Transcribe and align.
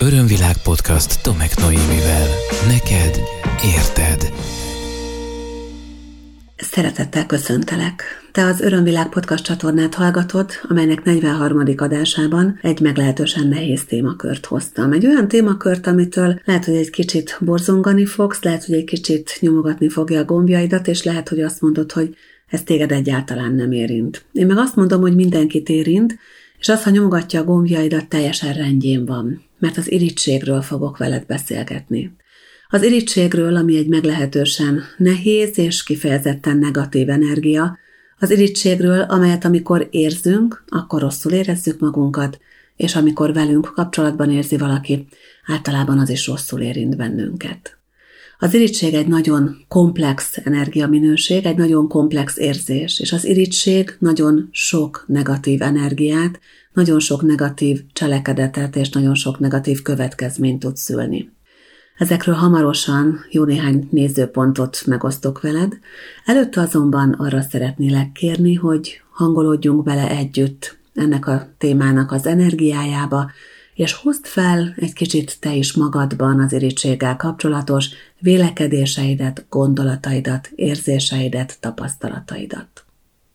Örömvilág 0.00 0.56
podcast 0.62 1.22
Tomek 1.22 1.56
Noémivel. 1.56 2.26
Neked 2.68 3.20
érted. 3.76 4.32
Szeretettel 6.56 7.26
köszöntelek. 7.26 8.02
Te 8.32 8.44
az 8.44 8.60
Örömvilág 8.60 9.08
podcast 9.08 9.44
csatornát 9.44 9.94
hallgatod, 9.94 10.50
amelynek 10.68 11.04
43. 11.04 11.62
adásában 11.76 12.58
egy 12.62 12.80
meglehetősen 12.80 13.48
nehéz 13.48 13.84
témakört 13.84 14.46
hoztam. 14.46 14.92
Egy 14.92 15.06
olyan 15.06 15.28
témakört, 15.28 15.86
amitől 15.86 16.40
lehet, 16.44 16.64
hogy 16.64 16.76
egy 16.76 16.90
kicsit 16.90 17.36
borzongani 17.40 18.04
fogsz, 18.06 18.42
lehet, 18.42 18.64
hogy 18.64 18.74
egy 18.74 18.84
kicsit 18.84 19.36
nyomogatni 19.40 19.88
fogja 19.88 20.20
a 20.20 20.24
gombjaidat, 20.24 20.88
és 20.88 21.02
lehet, 21.02 21.28
hogy 21.28 21.40
azt 21.40 21.60
mondod, 21.60 21.92
hogy 21.92 22.16
ez 22.48 22.62
téged 22.62 22.92
egyáltalán 22.92 23.54
nem 23.54 23.72
érint. 23.72 24.24
Én 24.32 24.46
meg 24.46 24.58
azt 24.58 24.76
mondom, 24.76 25.00
hogy 25.00 25.14
mindenkit 25.14 25.68
érint, 25.68 26.18
és 26.58 26.68
az, 26.68 26.82
ha 26.82 26.90
nyomogatja 26.90 27.40
a 27.40 27.44
gombjaidat, 27.44 28.08
teljesen 28.08 28.52
rendjén 28.52 29.04
van, 29.04 29.42
mert 29.58 29.76
az 29.76 29.90
irítségről 29.90 30.62
fogok 30.62 30.96
veled 30.96 31.26
beszélgetni. 31.26 32.16
Az 32.68 32.82
irítségről, 32.82 33.56
ami 33.56 33.76
egy 33.76 33.88
meglehetősen 33.88 34.82
nehéz 34.96 35.58
és 35.58 35.82
kifejezetten 35.82 36.58
negatív 36.58 37.08
energia, 37.08 37.78
az 38.18 38.30
irítségről, 38.30 39.00
amelyet 39.00 39.44
amikor 39.44 39.88
érzünk, 39.90 40.64
akkor 40.68 41.00
rosszul 41.00 41.32
érezzük 41.32 41.80
magunkat, 41.80 42.40
és 42.76 42.96
amikor 42.96 43.32
velünk 43.32 43.72
kapcsolatban 43.74 44.30
érzi 44.30 44.56
valaki, 44.56 45.06
általában 45.46 45.98
az 45.98 46.08
is 46.08 46.26
rosszul 46.26 46.60
érint 46.60 46.96
bennünket. 46.96 47.77
Az 48.40 48.54
irítség 48.54 48.94
egy 48.94 49.06
nagyon 49.06 49.56
komplex 49.68 50.38
energiaminőség, 50.44 51.46
egy 51.46 51.56
nagyon 51.56 51.88
komplex 51.88 52.36
érzés, 52.36 53.00
és 53.00 53.12
az 53.12 53.24
irítség 53.24 53.96
nagyon 53.98 54.48
sok 54.50 55.04
negatív 55.06 55.62
energiát, 55.62 56.40
nagyon 56.72 57.00
sok 57.00 57.22
negatív 57.22 57.80
cselekedetet 57.92 58.76
és 58.76 58.90
nagyon 58.90 59.14
sok 59.14 59.38
negatív 59.38 59.82
következményt 59.82 60.60
tud 60.60 60.76
szülni. 60.76 61.32
Ezekről 61.96 62.34
hamarosan 62.34 63.24
jó 63.30 63.44
néhány 63.44 63.88
nézőpontot 63.90 64.82
megosztok 64.86 65.40
veled, 65.40 65.78
előtte 66.24 66.60
azonban 66.60 67.12
arra 67.12 67.40
szeretnélek 67.40 68.12
kérni, 68.12 68.54
hogy 68.54 69.02
hangolódjunk 69.10 69.82
bele 69.82 70.10
együtt 70.10 70.78
ennek 70.94 71.26
a 71.26 71.48
témának 71.58 72.12
az 72.12 72.26
energiájába, 72.26 73.30
és 73.78 73.92
hozd 73.92 74.26
fel 74.26 74.74
egy 74.76 74.92
kicsit 74.92 75.36
te 75.40 75.54
is 75.54 75.72
magadban 75.72 76.40
az 76.40 76.52
irítséggel 76.52 77.16
kapcsolatos 77.16 77.88
vélekedéseidet, 78.18 79.46
gondolataidat, 79.48 80.50
érzéseidet, 80.54 81.56
tapasztalataidat. 81.60 82.84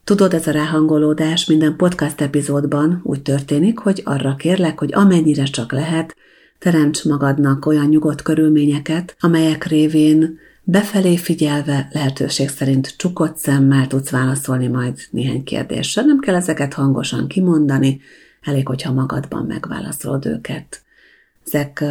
Tudod, 0.03 0.33
ez 0.33 0.47
a 0.47 0.51
ráhangolódás 0.51 1.45
minden 1.45 1.75
podcast 1.75 2.21
epizódban 2.21 3.01
úgy 3.03 3.21
történik, 3.21 3.77
hogy 3.77 4.01
arra 4.05 4.35
kérlek, 4.35 4.79
hogy 4.79 4.93
amennyire 4.93 5.43
csak 5.43 5.71
lehet, 5.71 6.15
teremts 6.59 7.03
magadnak 7.03 7.65
olyan 7.65 7.87
nyugodt 7.87 8.21
körülményeket, 8.21 9.15
amelyek 9.19 9.65
révén 9.65 10.39
befelé 10.63 11.17
figyelve 11.17 11.89
lehetőség 11.91 12.49
szerint 12.49 12.93
csukott 12.97 13.37
szemmel 13.37 13.87
tudsz 13.87 14.09
válaszolni 14.09 14.67
majd 14.67 14.99
néhány 15.09 15.43
kérdésre. 15.43 16.01
Nem 16.01 16.19
kell 16.19 16.35
ezeket 16.35 16.73
hangosan 16.73 17.27
kimondani, 17.27 18.01
elég, 18.43 18.67
hogyha 18.67 18.91
magadban 18.91 19.45
megválaszolod 19.45 20.25
őket. 20.25 20.81
Ezek 21.45 21.83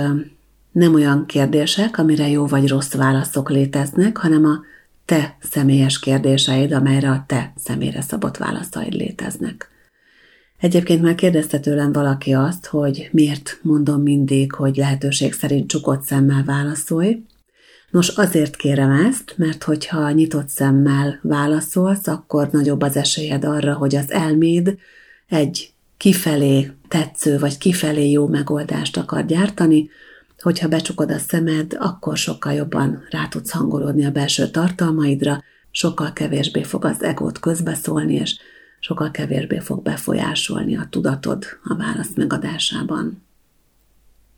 nem 0.73 0.95
olyan 0.95 1.27
kérdések, 1.27 1.99
amire 1.99 2.29
jó 2.29 2.47
vagy 2.47 2.69
rossz 2.69 2.93
válaszok 2.95 3.51
léteznek, 3.51 4.17
hanem 4.17 4.45
a 4.45 4.61
te 5.05 5.37
személyes 5.41 5.99
kérdéseid, 5.99 6.73
amelyre 6.73 7.11
a 7.11 7.25
te 7.27 7.53
személyre 7.57 8.01
szabott 8.01 8.37
válaszaid 8.37 8.93
léteznek. 8.93 9.71
Egyébként 10.59 11.03
már 11.03 11.15
kérdezte 11.15 11.59
tőlem 11.59 11.93
valaki 11.93 12.33
azt, 12.33 12.67
hogy 12.67 13.09
miért 13.13 13.59
mondom 13.63 14.03
mindig, 14.03 14.53
hogy 14.53 14.77
lehetőség 14.77 15.33
szerint 15.33 15.69
csukott 15.69 16.03
szemmel 16.03 16.45
válaszolj. 16.45 17.23
Nos, 17.91 18.09
azért 18.09 18.57
kérem 18.57 18.91
ezt, 18.91 19.35
mert 19.37 19.63
hogyha 19.63 20.11
nyitott 20.11 20.49
szemmel 20.49 21.19
válaszolsz, 21.23 22.07
akkor 22.07 22.49
nagyobb 22.51 22.83
az 22.83 22.97
esélyed 22.97 23.45
arra, 23.45 23.75
hogy 23.75 23.95
az 23.95 24.11
elméd 24.11 24.79
egy 25.29 25.72
kifelé 26.03 26.71
tetsző 26.89 27.39
vagy 27.39 27.59
kifelé 27.59 28.11
jó 28.11 28.27
megoldást 28.27 28.97
akar 28.97 29.27
gyártani, 29.27 29.91
hogyha 30.39 30.69
becsukod 30.69 31.11
a 31.11 31.19
szemed, 31.19 31.77
akkor 31.79 32.17
sokkal 32.17 32.53
jobban 32.53 33.03
rá 33.11 33.29
tudsz 33.29 33.51
hangolódni 33.51 34.05
a 34.05 34.11
belső 34.11 34.49
tartalmaidra, 34.51 35.43
sokkal 35.71 36.13
kevésbé 36.13 36.63
fog 36.63 36.85
az 36.85 37.03
egót 37.03 37.41
közbeszólni, 37.41 38.15
és 38.15 38.37
sokkal 38.81 39.11
kevésbé 39.11 39.59
fog 39.59 39.83
befolyásolni 39.83 40.77
a 40.77 40.87
tudatod 40.91 41.45
a 41.65 41.77
válasz 41.77 42.15
megadásában. 42.15 43.23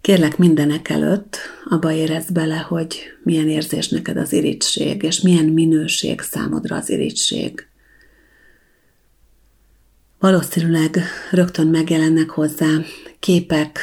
Kérlek 0.01 0.39
mindenek 0.39 0.89
előtt 0.89 1.37
abba 1.65 1.93
érezd 1.93 2.33
bele, 2.33 2.57
hogy 2.57 2.99
milyen 3.23 3.49
érzés 3.49 3.89
neked 3.89 4.17
az 4.17 4.33
irítség, 4.33 5.03
és 5.03 5.21
milyen 5.21 5.45
minőség 5.45 6.21
számodra 6.21 6.77
az 6.77 6.91
irítség. 6.91 7.69
Valószínűleg 10.25 10.99
rögtön 11.31 11.67
megjelennek 11.67 12.31
hozzá 12.31 12.67
képek, 13.19 13.79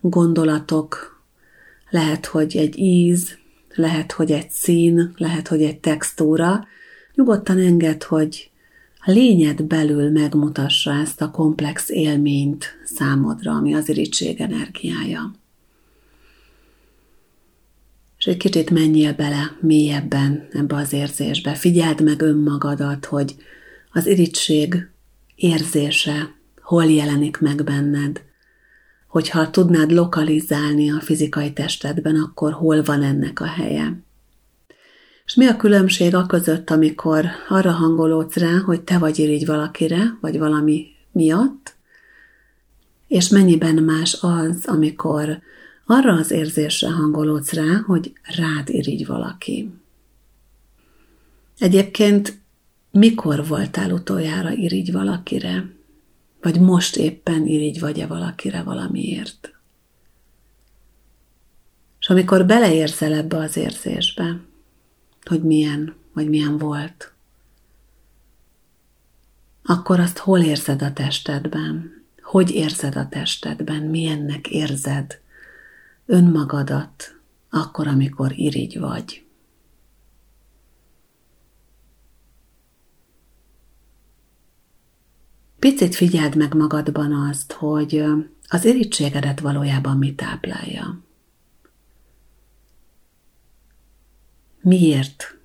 gondolatok, 0.00 1.22
lehet, 1.88 2.26
hogy 2.26 2.56
egy 2.56 2.78
íz, 2.78 3.38
lehet, 3.74 4.12
hogy 4.12 4.32
egy 4.32 4.50
szín, 4.50 5.12
lehet, 5.16 5.48
hogy 5.48 5.62
egy 5.62 5.78
textúra. 5.78 6.66
Nyugodtan 7.14 7.58
enged, 7.58 8.02
hogy 8.02 8.50
a 9.00 9.10
lényed 9.10 9.62
belül 9.62 10.10
megmutassa 10.10 10.92
ezt 10.92 11.20
a 11.20 11.30
komplex 11.30 11.88
élményt 11.88 12.64
számodra, 12.84 13.52
ami 13.52 13.74
az 13.74 13.88
irítség 13.88 14.40
energiája. 14.40 15.34
És 18.18 18.26
egy 18.26 18.36
kicsit 18.36 18.70
menjél 18.70 19.14
bele 19.14 19.56
mélyebben 19.60 20.48
ebbe 20.52 20.76
az 20.76 20.92
érzésbe. 20.92 21.54
Figyeld 21.54 22.02
meg 22.02 22.22
önmagadat, 22.22 23.04
hogy 23.04 23.34
az 23.92 24.06
irítség 24.06 24.88
érzése 25.40 26.34
hol 26.62 26.84
jelenik 26.84 27.38
meg 27.38 27.64
benned. 27.64 28.22
Hogyha 29.08 29.50
tudnád 29.50 29.90
lokalizálni 29.90 30.90
a 30.90 31.00
fizikai 31.00 31.52
testedben, 31.52 32.16
akkor 32.16 32.52
hol 32.52 32.82
van 32.82 33.02
ennek 33.02 33.40
a 33.40 33.46
helye. 33.46 34.02
És 35.24 35.34
mi 35.34 35.46
a 35.46 35.56
különbség 35.56 36.14
a 36.14 36.26
között, 36.26 36.70
amikor 36.70 37.26
arra 37.48 37.70
hangolódsz 37.70 38.36
rá, 38.36 38.58
hogy 38.58 38.80
te 38.80 38.98
vagy 38.98 39.18
irigy 39.18 39.46
valakire, 39.46 40.18
vagy 40.20 40.38
valami 40.38 40.86
miatt, 41.12 41.74
és 43.08 43.28
mennyiben 43.28 43.74
más 43.74 44.18
az, 44.20 44.64
amikor 44.66 45.38
arra 45.86 46.12
az 46.12 46.30
érzésre 46.30 46.90
hangolódsz 46.90 47.52
rá, 47.52 47.82
hogy 47.86 48.12
rád 48.36 48.68
irigy 48.68 49.06
valaki. 49.06 49.70
Egyébként 51.58 52.38
mikor 52.90 53.46
voltál 53.46 53.90
utoljára 53.90 54.50
irigy 54.50 54.92
valakire? 54.92 55.70
Vagy 56.40 56.60
most 56.60 56.96
éppen 56.96 57.46
irigy 57.46 57.80
vagy-e 57.80 58.06
valakire 58.06 58.62
valamiért? 58.62 59.54
És 62.00 62.08
amikor 62.08 62.46
beleérzel 62.46 63.12
ebbe 63.12 63.36
az 63.36 63.56
érzésbe, 63.56 64.40
hogy 65.24 65.42
milyen, 65.42 65.94
vagy 66.12 66.28
milyen 66.28 66.58
volt, 66.58 67.12
akkor 69.62 70.00
azt 70.00 70.18
hol 70.18 70.40
érzed 70.40 70.82
a 70.82 70.92
testedben? 70.92 72.02
Hogy 72.22 72.50
érzed 72.50 72.96
a 72.96 73.08
testedben? 73.08 73.82
Milyennek 73.82 74.48
érzed 74.48 75.20
önmagadat 76.06 77.14
akkor, 77.50 77.86
amikor 77.86 78.32
irigy 78.38 78.78
vagy? 78.78 79.24
Picit 85.60 85.94
figyeld 85.94 86.36
meg 86.36 86.54
magadban 86.54 87.12
azt, 87.12 87.52
hogy 87.52 88.02
az 88.48 88.64
irítségedet 88.64 89.40
valójában 89.40 89.96
mi 89.96 90.14
táplálja. 90.14 91.00
Miért 94.60 95.38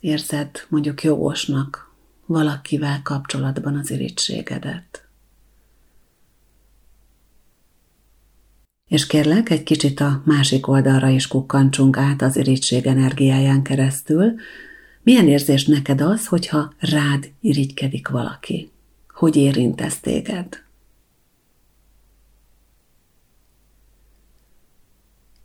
érzed 0.00 0.50
mondjuk 0.68 1.02
jogosnak 1.02 1.92
valakivel 2.26 3.02
kapcsolatban 3.02 3.76
az 3.76 3.90
irítségedet? 3.90 5.08
És 8.86 9.06
kérlek, 9.06 9.50
egy 9.50 9.62
kicsit 9.62 10.00
a 10.00 10.22
másik 10.24 10.66
oldalra 10.66 11.08
is 11.08 11.26
kukkantsunk 11.26 11.96
át 11.96 12.22
az 12.22 12.36
irítség 12.36 12.86
energiáján 12.86 13.62
keresztül. 13.62 14.34
Milyen 15.02 15.28
érzés 15.28 15.66
neked 15.66 16.00
az, 16.00 16.26
hogyha 16.26 16.72
rád 16.78 17.30
irigykedik 17.40 18.08
valaki? 18.08 18.70
Hogy 19.18 19.36
érint 19.36 19.80
ez 19.80 20.00
téged. 20.00 20.64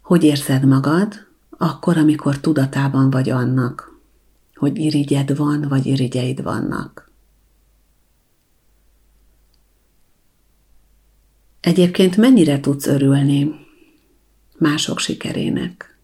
Hogy 0.02 0.24
érzed 0.24 0.66
magad, 0.66 1.28
akkor, 1.50 1.98
amikor 1.98 2.40
tudatában 2.40 3.10
vagy 3.10 3.30
annak, 3.30 4.00
hogy 4.56 4.78
irigyed 4.78 5.38
van, 5.38 5.62
vagy 5.62 5.86
irigyeid 5.86 6.44
vannak. 6.44 7.12
Egyébként 11.60 12.18
mennyire 12.18 12.60
tudsz 12.60 12.88
örülni 12.88 13.52
mások 14.58 15.00
sikerének? 15.00 15.98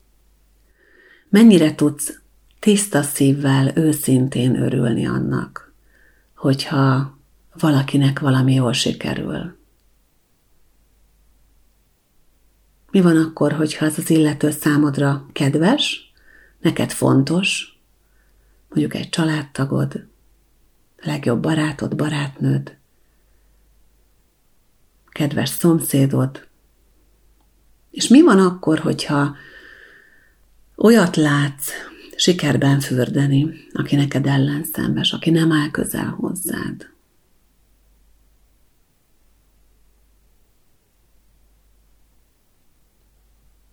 Mennyire 1.30 1.76
tudsz 1.76 2.20
tiszta 2.60 3.02
szívvel, 3.02 3.78
őszintén 3.78 4.62
örülni 4.62 5.08
annak, 5.08 5.74
hogyha 6.36 7.18
valakinek 7.60 8.20
valami 8.20 8.54
jól 8.54 8.74
sikerül? 8.74 9.58
Mi 12.92 13.02
van 13.02 13.18
akkor, 13.18 13.52
hogyha 13.52 13.86
az 13.86 13.98
az 13.98 14.10
illető 14.10 14.52
számodra 14.52 15.26
kedves, 15.32 16.14
neked 16.60 16.92
fontos, 16.92 17.80
mondjuk 18.70 18.94
egy 18.94 19.10
családtagod, 19.10 20.08
legjobb 20.98 21.42
barátod, 21.42 21.96
barátnőd, 21.96 22.78
kedves 25.10 25.50
szomszédod. 25.50 26.48
És 27.92 28.08
mi 28.08 28.22
van 28.22 28.40
akkor, 28.40 28.80
hogyha 28.80 29.36
olyat 30.76 31.16
látsz 31.16 31.72
sikerben 32.16 32.80
fürdeni, 32.80 33.68
aki 33.74 33.96
neked 33.96 34.26
ellenszenves, 34.26 35.14
aki 35.14 35.30
nem 35.30 35.52
áll 35.52 35.72
közel 35.72 36.06
hozzád? 36.06 36.90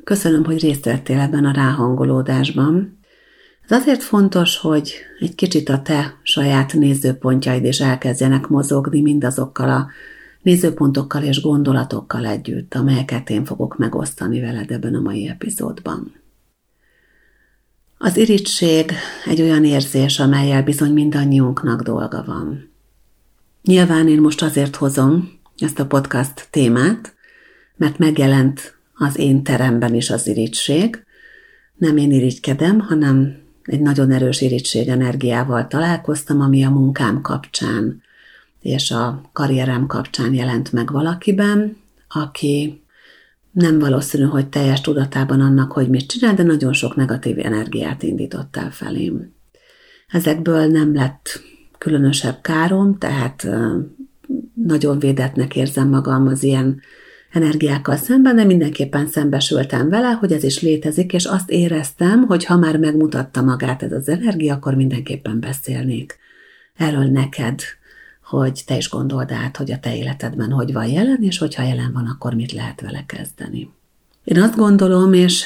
Köszönöm, 0.06 0.44
hogy 0.44 0.60
részt 0.60 0.84
vettél 0.84 1.18
ebben 1.18 1.44
a 1.44 1.52
ráhangolódásban. 1.52 2.98
Ez 3.68 3.80
azért 3.80 4.02
fontos, 4.02 4.56
hogy 4.56 4.94
egy 5.20 5.34
kicsit 5.34 5.68
a 5.68 5.82
te 5.82 6.18
saját 6.22 6.72
nézőpontjaid 6.72 7.64
is 7.64 7.80
elkezdjenek 7.80 8.46
mozogni 8.46 9.00
mindazokkal 9.00 9.68
a 9.68 9.86
nézőpontokkal 10.42 11.22
és 11.22 11.40
gondolatokkal 11.40 12.26
együtt, 12.26 12.74
amelyeket 12.74 13.30
én 13.30 13.44
fogok 13.44 13.78
megosztani 13.78 14.40
veled 14.40 14.70
ebben 14.70 14.94
a 14.94 15.00
mai 15.00 15.28
epizódban. 15.28 16.14
Az 17.98 18.16
irigység 18.16 18.92
egy 19.24 19.40
olyan 19.40 19.64
érzés, 19.64 20.18
amelyel 20.18 20.62
bizony 20.62 20.92
mindannyiunknak 20.92 21.82
dolga 21.82 22.24
van. 22.26 22.70
Nyilván 23.62 24.08
én 24.08 24.20
most 24.20 24.42
azért 24.42 24.76
hozom 24.76 25.38
ezt 25.58 25.78
a 25.78 25.86
podcast 25.86 26.48
témát, 26.50 27.14
mert 27.76 27.98
megjelent 27.98 28.75
az 28.98 29.19
én 29.19 29.43
teremben 29.43 29.94
is 29.94 30.10
az 30.10 30.26
irigység. 30.26 31.04
Nem 31.75 31.96
én 31.96 32.12
irigykedem, 32.12 32.81
hanem 32.81 33.37
egy 33.62 33.81
nagyon 33.81 34.10
erős 34.10 34.40
irigység 34.40 34.88
energiával 34.88 35.66
találkoztam, 35.66 36.40
ami 36.40 36.64
a 36.64 36.70
munkám 36.70 37.20
kapcsán 37.20 38.02
és 38.60 38.90
a 38.90 39.20
karrierem 39.32 39.87
kapcsán 39.87 40.34
jelent 40.34 40.72
meg 40.72 40.93
valakiben, 40.93 41.76
aki 42.08 42.82
nem 43.50 43.78
valószínű, 43.78 44.25
hogy 44.25 44.48
teljes 44.48 44.81
tudatában 44.81 45.40
annak, 45.40 45.72
hogy 45.72 45.88
mit 45.88 46.06
csinál, 46.06 46.34
de 46.34 46.42
nagyon 46.42 46.72
sok 46.72 46.96
negatív 46.96 47.38
energiát 47.38 48.02
indított 48.02 48.56
el 48.56 48.70
felém. 48.70 49.32
Ezekből 50.08 50.66
nem 50.66 50.94
lett 50.94 51.40
különösebb 51.78 52.40
károm, 52.40 52.99
tehát 52.99 53.49
nagyon 54.54 54.99
védetnek 54.99 55.56
érzem 55.56 55.88
magam 55.88 56.26
az 56.26 56.42
ilyen 56.42 56.81
energiákkal 57.36 57.96
szemben, 57.96 58.36
de 58.36 58.44
mindenképpen 58.44 59.06
szembesültem 59.06 59.88
vele, 59.88 60.08
hogy 60.08 60.32
ez 60.32 60.44
is 60.44 60.60
létezik, 60.60 61.12
és 61.12 61.24
azt 61.24 61.50
éreztem, 61.50 62.22
hogy 62.22 62.44
ha 62.44 62.56
már 62.56 62.78
megmutatta 62.78 63.42
magát 63.42 63.82
ez 63.82 63.92
az 63.92 64.08
energia, 64.08 64.54
akkor 64.54 64.74
mindenképpen 64.74 65.40
beszélnék 65.40 66.18
erről 66.76 67.04
neked, 67.04 67.60
hogy 68.22 68.62
te 68.66 68.76
is 68.76 68.90
gondold 68.90 69.32
át, 69.32 69.56
hogy 69.56 69.72
a 69.72 69.78
te 69.78 69.96
életedben 69.96 70.50
hogy 70.50 70.72
van 70.72 70.86
jelen, 70.86 71.22
és 71.22 71.38
hogyha 71.38 71.62
jelen 71.62 71.92
van, 71.92 72.06
akkor 72.06 72.34
mit 72.34 72.52
lehet 72.52 72.80
vele 72.80 73.04
kezdeni. 73.06 73.70
Én 74.24 74.42
azt 74.42 74.56
gondolom, 74.56 75.12
és 75.12 75.44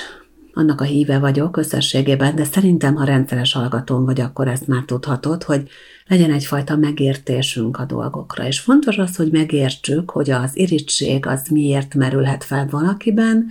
annak 0.54 0.80
a 0.80 0.84
híve 0.84 1.18
vagyok 1.18 1.56
összességében, 1.56 2.34
de 2.34 2.44
szerintem, 2.44 2.94
ha 2.94 3.04
rendszeres 3.04 3.52
hallgatón 3.52 4.04
vagy, 4.04 4.20
akkor 4.20 4.48
ezt 4.48 4.66
már 4.66 4.82
tudhatod, 4.82 5.42
hogy 5.42 5.68
legyen 6.06 6.32
egyfajta 6.32 6.76
megértésünk 6.76 7.78
a 7.78 7.84
dolgokra. 7.84 8.46
És 8.46 8.60
fontos 8.60 8.98
az, 8.98 9.16
hogy 9.16 9.30
megértsük, 9.32 10.10
hogy 10.10 10.30
az 10.30 10.56
irigység 10.56 11.26
az 11.26 11.48
miért 11.48 11.94
merülhet 11.94 12.44
fel 12.44 12.66
valakiben, 12.70 13.46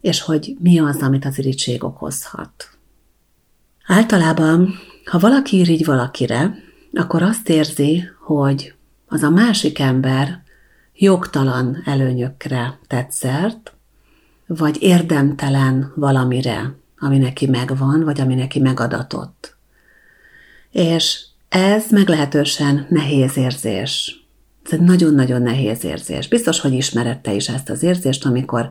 és 0.00 0.20
hogy 0.20 0.56
mi 0.58 0.78
az, 0.78 1.02
amit 1.02 1.24
az 1.24 1.38
irigység 1.38 1.84
okozhat. 1.84 2.68
Általában, 3.86 4.74
ha 5.04 5.18
valaki 5.18 5.58
irigy 5.58 5.84
valakire, 5.84 6.54
akkor 6.92 7.22
azt 7.22 7.48
érzi, 7.48 8.02
hogy 8.20 8.74
az 9.06 9.22
a 9.22 9.30
másik 9.30 9.78
ember 9.78 10.42
jogtalan 10.94 11.82
előnyökre 11.84 12.78
tett 12.86 13.10
vagy 14.46 14.82
érdemtelen 14.82 15.92
valamire, 15.96 16.74
ami 16.98 17.18
neki 17.18 17.46
megvan, 17.46 18.04
vagy 18.04 18.20
ami 18.20 18.34
neki 18.34 18.60
megadatott. 18.60 19.56
És 20.70 21.24
ez 21.48 21.84
meglehetősen 21.90 22.86
nehéz 22.88 23.36
érzés. 23.36 24.22
Ez 24.64 24.72
egy 24.72 24.80
nagyon-nagyon 24.80 25.42
nehéz 25.42 25.84
érzés. 25.84 26.28
Biztos, 26.28 26.60
hogy 26.60 26.72
ismered 26.72 27.18
te 27.18 27.32
is 27.32 27.48
ezt 27.48 27.70
az 27.70 27.82
érzést, 27.82 28.24
amikor 28.24 28.70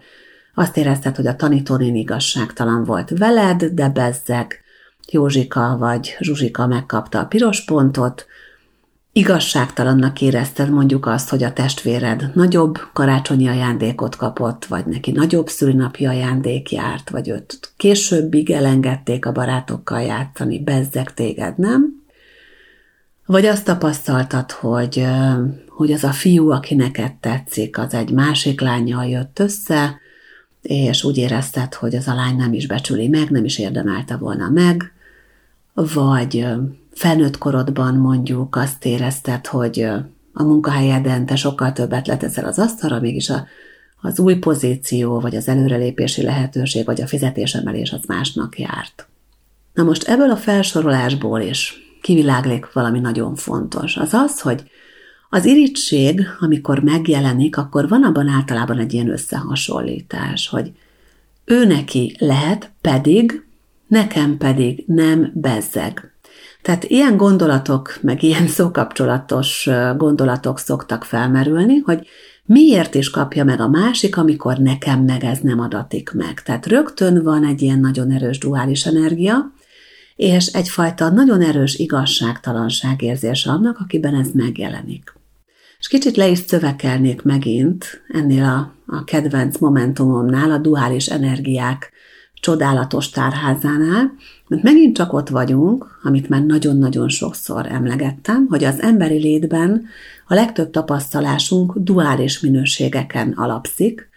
azt 0.54 0.78
érezted, 0.78 1.16
hogy 1.16 1.28
a 1.28 1.36
tanítónén 1.36 1.96
igazságtalan 1.96 2.84
volt 2.84 3.10
veled, 3.18 3.64
de 3.64 3.90
bezzeg 3.90 4.64
Józsika 5.12 5.78
vagy 5.80 6.16
Zsuzsika 6.20 6.68
megkapta 6.68 7.20
a 7.20 7.26
piros 7.26 7.64
pontot, 7.66 8.26
igazságtalannak 9.14 10.22
érezted 10.22 10.70
mondjuk 10.70 11.06
azt, 11.06 11.30
hogy 11.30 11.44
a 11.44 11.54
testvéred 11.54 12.32
nagyobb 12.34 12.78
karácsonyi 12.94 13.48
ajándékot 13.48 14.16
kapott, 14.16 14.66
vagy 14.66 14.86
neki 14.86 15.12
nagyobb 15.12 15.48
szülinapi 15.48 16.06
ajándék 16.06 16.72
járt, 16.72 17.10
vagy 17.10 17.30
őt 17.30 17.74
későbbig 17.78 18.52
elengedték 18.52 19.26
a 19.26 19.32
barátokkal 19.32 20.02
játszani, 20.02 20.60
bezzeg 20.60 21.14
téged, 21.14 21.58
nem? 21.58 22.02
Vagy 23.26 23.46
azt 23.46 23.66
tapasztaltad, 23.66 24.52
hogy, 24.52 25.06
hogy 25.68 25.92
az 25.92 26.04
a 26.04 26.12
fiú, 26.12 26.50
aki 26.50 26.76
neked 26.76 27.14
tetszik, 27.14 27.78
az 27.78 27.94
egy 27.94 28.12
másik 28.12 28.62
lányjal 28.62 29.06
jött 29.06 29.40
össze, 29.40 30.00
és 30.62 31.04
úgy 31.04 31.18
érezted, 31.18 31.74
hogy 31.74 31.96
az 31.96 32.08
a 32.08 32.14
lány 32.14 32.36
nem 32.36 32.54
is 32.54 32.68
becsüli 32.68 33.08
meg, 33.08 33.30
nem 33.30 33.46
is 33.46 33.60
érdemelte 33.60 34.16
volna 34.16 34.50
meg, 34.50 34.94
vagy 35.74 36.48
felnőtt 36.94 37.38
korodban 37.38 37.96
mondjuk 37.96 38.56
azt 38.56 38.86
érezted, 38.86 39.48
hogy 39.48 39.88
a 40.34 40.44
munkahelyeden 40.44 41.26
te 41.26 41.36
sokkal 41.36 41.74
többet 41.74 42.08
leteszel 42.08 42.46
az 42.46 42.60
asztalra, 42.60 43.00
mégis 43.00 43.30
a, 43.30 43.46
az 44.02 44.20
új 44.20 44.36
pozíció, 44.36 45.20
vagy 45.20 45.36
az 45.36 45.48
előrelépési 45.48 46.22
lehetőség, 46.22 46.86
vagy 46.86 47.02
a 47.02 47.08
fizetésemelés 47.08 47.92
az 47.92 48.04
másnak 48.08 48.60
járt. 48.60 49.08
Na 49.74 49.84
most 49.84 50.04
ebből 50.04 50.30
a 50.30 50.36
felsorolásból 50.36 51.42
is 51.42 51.74
kiviláglik 52.02 52.74
valami 52.74 53.00
nagyon 53.00 53.36
fontos. 53.36 53.98
Az 53.98 54.14
az, 54.14 54.42
hogy 54.42 54.64
az 55.30 55.46
irigység, 55.46 56.22
amikor 56.40 56.80
megjelenik, 56.80 57.58
akkor 57.58 57.88
van 57.88 58.04
abban 58.04 58.28
általában 58.28 58.80
egy 58.80 58.94
ilyen 58.94 59.10
összehasonlítás, 59.10 60.48
hogy 60.48 60.72
ő 61.46 61.66
neki 61.66 62.16
lehet, 62.20 62.72
pedig, 62.82 63.46
nekem 63.88 64.38
pedig 64.38 64.84
nem 64.88 65.32
bezzeg. 65.34 66.13
Tehát 66.64 66.84
ilyen 66.84 67.18
gondolatok, 67.18 67.98
meg 68.02 68.24
ilyen 68.24 68.48
szókapcsolatos 68.48 69.70
gondolatok 69.98 70.60
szoktak 70.60 71.04
felmerülni, 71.04 71.78
hogy 71.78 72.08
miért 72.46 72.96
is 72.96 73.10
kapja 73.10 73.44
meg 73.44 73.60
a 73.60 73.68
másik, 73.68 74.18
amikor 74.18 74.58
nekem 74.58 75.04
meg 75.04 75.24
ez 75.24 75.40
nem 75.40 75.60
adatik 75.60 76.12
meg. 76.12 76.42
Tehát 76.42 76.66
rögtön 76.66 77.24
van 77.24 77.46
egy 77.46 77.62
ilyen 77.62 77.80
nagyon 77.80 78.12
erős 78.12 78.38
duális 78.38 78.86
energia, 78.86 79.54
és 80.16 80.46
egyfajta 80.46 81.10
nagyon 81.10 81.42
erős 81.42 81.76
igazságtalanság 81.76 83.02
érzése 83.02 83.52
annak, 83.52 83.78
akiben 83.80 84.16
ez 84.16 84.28
megjelenik. 84.34 85.14
És 85.80 85.88
kicsit 85.88 86.16
le 86.16 86.28
is 86.28 86.38
szövekelnék 86.38 87.22
megint 87.22 88.04
ennél 88.08 88.44
a, 88.44 88.74
a 88.96 89.04
kedvenc 89.04 89.58
momentumomnál, 89.58 90.52
a 90.52 90.58
duális 90.58 91.08
energiák 91.08 91.92
csodálatos 92.34 93.10
tárházánál, 93.10 94.14
mert 94.54 94.64
megint 94.64 94.96
csak 94.96 95.14
ott 95.14 95.30
vagyunk, 95.30 96.00
amit 96.04 96.30
már 96.30 96.42
nagyon-nagyon 96.42 97.10
sokszor 97.10 97.66
emlegettem, 97.66 98.46
hogy 98.50 98.64
az 98.64 98.82
emberi 98.82 99.18
létben 99.18 99.86
a 100.28 100.34
legtöbb 100.34 100.70
tapasztalásunk 100.70 101.78
duális 101.78 102.40
minőségeken 102.40 103.32
alapszik, 103.32 104.10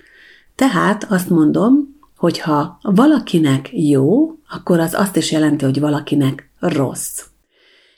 tehát 0.55 1.05
azt 1.05 1.31
mondom, 1.31 1.95
hogy 2.17 2.39
ha 2.39 2.79
valakinek 2.83 3.69
jó, 3.73 4.39
akkor 4.49 4.81
az 4.81 4.95
azt 4.95 5.17
is 5.17 5.33
jelenti, 5.33 5.65
hogy 5.65 5.81
valakinek 5.81 6.51
rossz. 6.59 7.23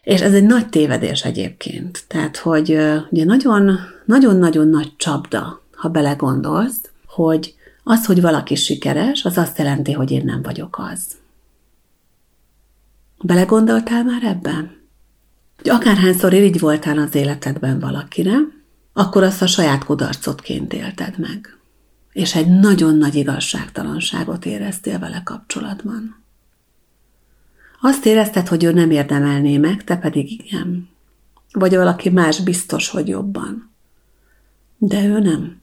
És 0.02 0.20
ez 0.20 0.32
egy 0.32 0.46
nagy 0.46 0.68
tévedés 0.68 1.24
egyébként. 1.24 2.04
Tehát, 2.08 2.36
hogy 2.36 2.70
ugye 3.10 3.24
nagyon-nagyon 4.04 4.68
nagy 4.68 4.92
csapda, 4.96 5.62
ha 5.72 5.88
belegondolsz, 5.88 6.90
hogy 7.06 7.54
az, 7.84 8.06
hogy 8.06 8.20
valaki 8.20 8.54
sikeres, 8.54 9.24
az 9.24 9.38
azt 9.38 9.58
jelenti, 9.58 9.92
hogy 9.92 10.10
én 10.10 10.22
nem 10.24 10.42
vagyok 10.42 10.78
az. 10.92 11.17
Belegondoltál 13.22 14.04
már 14.04 14.22
ebben? 14.22 14.76
Hogy 15.56 15.68
akárhányszor 15.68 16.32
irigy 16.32 16.60
voltál 16.60 16.98
az 16.98 17.14
életedben 17.14 17.80
valakire, 17.80 18.36
akkor 18.92 19.22
azt 19.22 19.42
a 19.42 19.46
saját 19.46 19.84
kudarcotként 19.84 20.72
élted 20.72 21.18
meg. 21.18 21.58
és 22.12 22.34
egy 22.34 22.48
nagyon 22.48 22.96
nagy 22.96 23.14
igazságtalanságot 23.14 24.46
éreztél 24.46 24.98
vele 24.98 25.22
kapcsolatban. 25.24 26.22
Azt 27.80 28.06
érezted, 28.06 28.48
hogy 28.48 28.64
ő 28.64 28.72
nem 28.72 28.90
érdemelné 28.90 29.56
meg, 29.56 29.84
te 29.84 29.96
pedig 29.96 30.30
igen. 30.30 30.88
Vagy 31.52 31.74
valaki 31.74 32.08
más 32.08 32.40
biztos, 32.40 32.88
hogy 32.88 33.08
jobban. 33.08 33.70
De 34.78 35.04
ő 35.04 35.18
nem. 35.18 35.60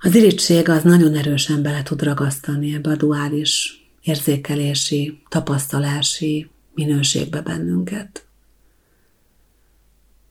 Az 0.00 0.14
irigység 0.14 0.68
az 0.68 0.82
nagyon 0.82 1.14
erősen 1.14 1.62
bele 1.62 1.82
tud 1.82 2.02
ragasztani 2.02 2.74
ebbe 2.74 2.90
a 2.90 2.96
duális 2.96 3.83
érzékelési, 4.04 5.22
tapasztalási 5.28 6.50
minőségbe 6.74 7.40
bennünket. 7.40 8.26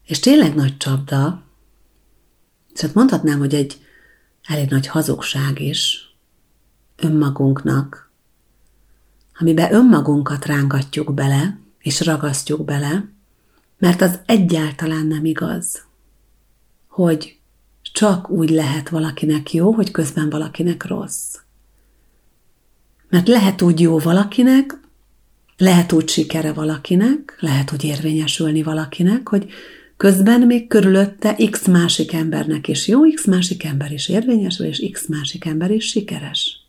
És 0.05 0.19
tényleg 0.19 0.55
nagy 0.55 0.77
csapda, 0.77 1.43
hát 2.75 2.93
mondhatnám, 2.93 3.39
hogy 3.39 3.55
egy 3.55 3.81
elég 4.43 4.69
nagy 4.69 4.87
hazugság 4.87 5.59
is 5.59 6.13
önmagunknak, 6.95 8.11
amiben 9.39 9.73
önmagunkat 9.73 10.45
rángatjuk 10.45 11.13
bele, 11.13 11.57
és 11.79 12.05
ragasztjuk 12.05 12.65
bele, 12.65 13.09
mert 13.77 14.01
az 14.01 14.19
egyáltalán 14.25 15.05
nem 15.05 15.25
igaz, 15.25 15.85
hogy 16.87 17.37
csak 17.81 18.29
úgy 18.29 18.49
lehet 18.49 18.89
valakinek 18.89 19.53
jó, 19.53 19.71
hogy 19.71 19.91
közben 19.91 20.29
valakinek 20.29 20.85
rossz. 20.85 21.35
Mert 23.13 23.27
lehet 23.27 23.61
úgy 23.61 23.79
jó 23.79 23.99
valakinek, 23.99 24.79
lehet 25.57 25.91
úgy 25.91 26.09
sikere 26.09 26.53
valakinek, 26.53 27.37
lehet 27.39 27.71
úgy 27.73 27.83
érvényesülni 27.83 28.63
valakinek, 28.63 29.27
hogy 29.27 29.49
közben 29.97 30.41
még 30.41 30.67
körülötte 30.67 31.35
x 31.51 31.67
másik 31.67 32.13
embernek 32.13 32.67
is 32.67 32.87
jó, 32.87 33.01
x 33.01 33.25
másik 33.25 33.63
ember 33.63 33.91
is 33.91 34.09
érvényesül, 34.09 34.65
és 34.65 34.89
x 34.91 35.07
másik 35.07 35.45
ember 35.45 35.71
is 35.71 35.85
sikeres. 35.85 36.59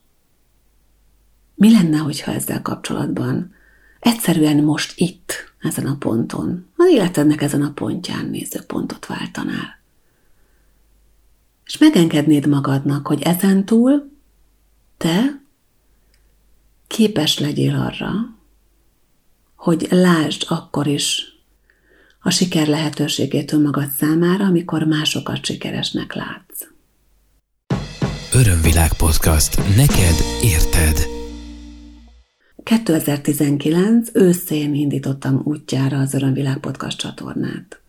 Mi 1.54 1.72
lenne, 1.72 1.98
hogyha 1.98 2.32
ezzel 2.32 2.62
kapcsolatban 2.62 3.54
egyszerűen 4.00 4.64
most 4.64 4.92
itt, 4.96 5.32
ezen 5.60 5.86
a 5.86 5.96
ponton, 5.96 6.66
az 6.76 6.90
életednek 6.90 7.42
ezen 7.42 7.62
a 7.62 7.72
pontján 7.72 8.26
nézőpontot 8.26 9.06
váltanál? 9.06 9.80
És 11.66 11.78
megengednéd 11.78 12.46
magadnak, 12.46 13.06
hogy 13.06 13.22
ezentúl 13.22 14.10
te 14.96 15.42
képes 16.86 17.38
legyél 17.38 17.74
arra, 17.74 18.12
hogy 19.56 19.86
lásd 19.90 20.44
akkor 20.48 20.86
is 20.86 21.22
a 22.20 22.30
siker 22.30 22.66
lehetőségét 22.66 23.52
önmagad 23.52 23.88
számára, 23.88 24.44
amikor 24.44 24.82
másokat 24.82 25.44
sikeresnek 25.44 26.14
látsz. 26.14 26.66
Örömvilág 28.32 28.92
podcast. 28.92 29.56
Neked 29.76 30.14
érted. 30.42 31.06
2019 32.62 34.08
őszén 34.12 34.74
indítottam 34.74 35.40
útjára 35.44 35.98
az 35.98 36.14
Örömvilág 36.14 36.58
podcast 36.58 36.98
csatornát. 36.98 37.80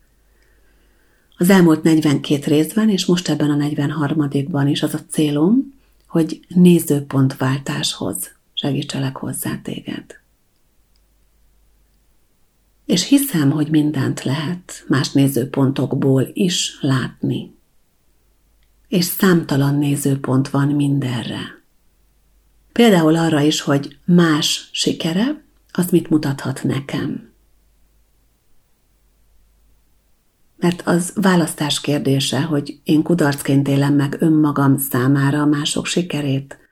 Az 1.36 1.50
elmúlt 1.50 1.82
42 1.82 2.42
részben, 2.46 2.88
és 2.88 3.06
most 3.06 3.28
ebben 3.28 3.50
a 3.50 3.64
43-ban 3.64 4.66
is 4.70 4.82
az 4.82 4.94
a 4.94 5.00
célom, 5.10 5.74
hogy 6.06 6.40
nézőpontváltáshoz 6.48 8.35
segítselek 8.56 9.16
hozzá 9.16 9.56
téged. 9.62 10.04
És 12.84 13.08
hiszem, 13.08 13.50
hogy 13.50 13.70
mindent 13.70 14.22
lehet 14.22 14.84
más 14.88 15.12
nézőpontokból 15.12 16.28
is 16.32 16.78
látni. 16.80 17.54
És 18.88 19.04
számtalan 19.04 19.74
nézőpont 19.74 20.48
van 20.48 20.68
mindenre. 20.68 21.62
Például 22.72 23.16
arra 23.16 23.40
is, 23.40 23.60
hogy 23.60 23.98
más 24.04 24.68
sikere, 24.72 25.42
az 25.72 25.90
mit 25.90 26.10
mutathat 26.10 26.62
nekem. 26.62 27.32
Mert 30.56 30.82
az 30.86 31.12
választás 31.14 31.80
kérdése, 31.80 32.42
hogy 32.42 32.80
én 32.84 33.02
kudarcként 33.02 33.68
élem 33.68 33.94
meg 33.94 34.16
önmagam 34.18 34.78
számára 34.78 35.40
a 35.40 35.46
mások 35.46 35.86
sikerét. 35.86 36.65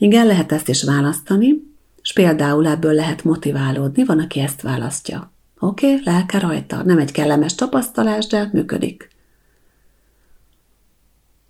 Igen, 0.00 0.26
lehet 0.26 0.52
ezt 0.52 0.68
is 0.68 0.82
választani, 0.82 1.62
és 2.02 2.12
például 2.12 2.66
ebből 2.66 2.92
lehet 2.92 3.24
motiválódni, 3.24 4.04
van, 4.04 4.18
aki 4.18 4.40
ezt 4.40 4.62
választja. 4.62 5.32
Oké, 5.58 5.92
okay, 5.92 6.04
lelke 6.04 6.38
rajta, 6.38 6.82
nem 6.82 6.98
egy 6.98 7.12
kellemes 7.12 7.54
tapasztalás, 7.54 8.26
de 8.26 8.48
működik. 8.52 9.08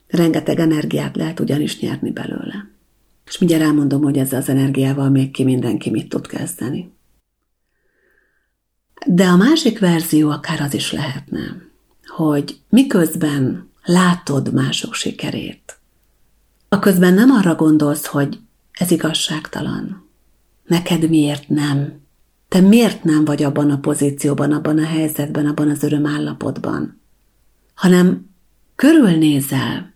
Rengeteg 0.07 0.59
energiát 0.59 1.17
lehet 1.17 1.41
ugyanis 1.41 1.81
nyerni 1.81 2.11
belőle. 2.11 2.71
És 3.27 3.39
mindjárt 3.39 3.65
elmondom, 3.65 4.03
hogy 4.03 4.19
ezzel 4.19 4.41
az 4.41 4.49
energiával 4.49 5.11
még 5.11 5.31
ki 5.31 5.45
mindenki 5.45 5.91
mit 5.91 6.09
tud 6.09 6.27
kezdeni. 6.27 6.93
De 9.07 9.25
a 9.25 9.37
másik 9.37 9.79
verzió 9.79 10.31
akár 10.31 10.61
az 10.61 10.75
is 10.75 10.93
lehetne, 10.93 11.57
hogy 12.07 12.61
miközben 12.69 13.71
látod 13.85 14.53
mások 14.53 14.95
sikerét, 14.95 15.80
a 16.73 16.79
közben 16.79 17.15
nem 17.15 17.31
arra 17.31 17.55
gondolsz, 17.55 18.07
hogy 18.07 18.39
ez 18.73 18.91
igazságtalan. 18.91 20.09
Neked 20.67 21.09
miért 21.09 21.49
nem? 21.49 22.01
Te 22.49 22.61
miért 22.61 23.05
nem 23.05 23.25
vagy 23.25 23.43
abban 23.43 23.71
a 23.71 23.79
pozícióban, 23.79 24.53
abban 24.53 24.79
a 24.79 24.87
helyzetben, 24.87 25.47
abban 25.47 25.71
az 25.71 25.83
örömállapotban? 25.83 27.01
Hanem 27.75 28.31
körülnézel, 28.77 29.91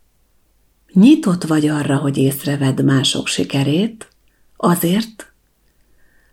Nyitott 0.94 1.44
vagy 1.44 1.66
arra, 1.66 1.96
hogy 1.96 2.16
észrevedd 2.16 2.84
mások 2.84 3.26
sikerét, 3.26 4.08
azért, 4.56 5.32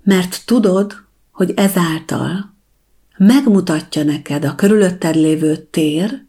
mert 0.03 0.45
tudod, 0.45 0.93
hogy 1.31 1.53
ezáltal 1.55 2.53
megmutatja 3.17 4.03
neked 4.03 4.45
a 4.45 4.55
körülötted 4.55 5.15
lévő 5.15 5.55
tér, 5.55 6.25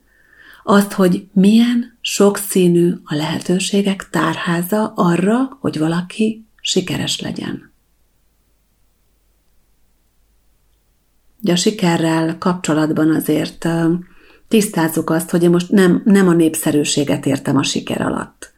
azt, 0.62 0.92
hogy 0.92 1.26
milyen 1.32 1.98
sokszínű 2.00 2.92
a 3.04 3.14
lehetőségek 3.14 4.08
tárháza 4.10 4.92
arra, 4.96 5.56
hogy 5.60 5.78
valaki 5.78 6.44
sikeres 6.60 7.20
legyen. 7.20 7.72
Ugye 11.42 11.52
a 11.52 11.56
sikerrel 11.56 12.38
kapcsolatban 12.38 13.14
azért 13.14 13.68
tisztázzuk 14.48 15.10
azt, 15.10 15.30
hogy 15.30 15.42
én 15.42 15.50
most 15.50 15.70
nem, 15.70 16.02
nem 16.04 16.28
a 16.28 16.32
népszerűséget 16.32 17.26
értem 17.26 17.56
a 17.56 17.62
siker 17.62 18.00
alatt, 18.00 18.52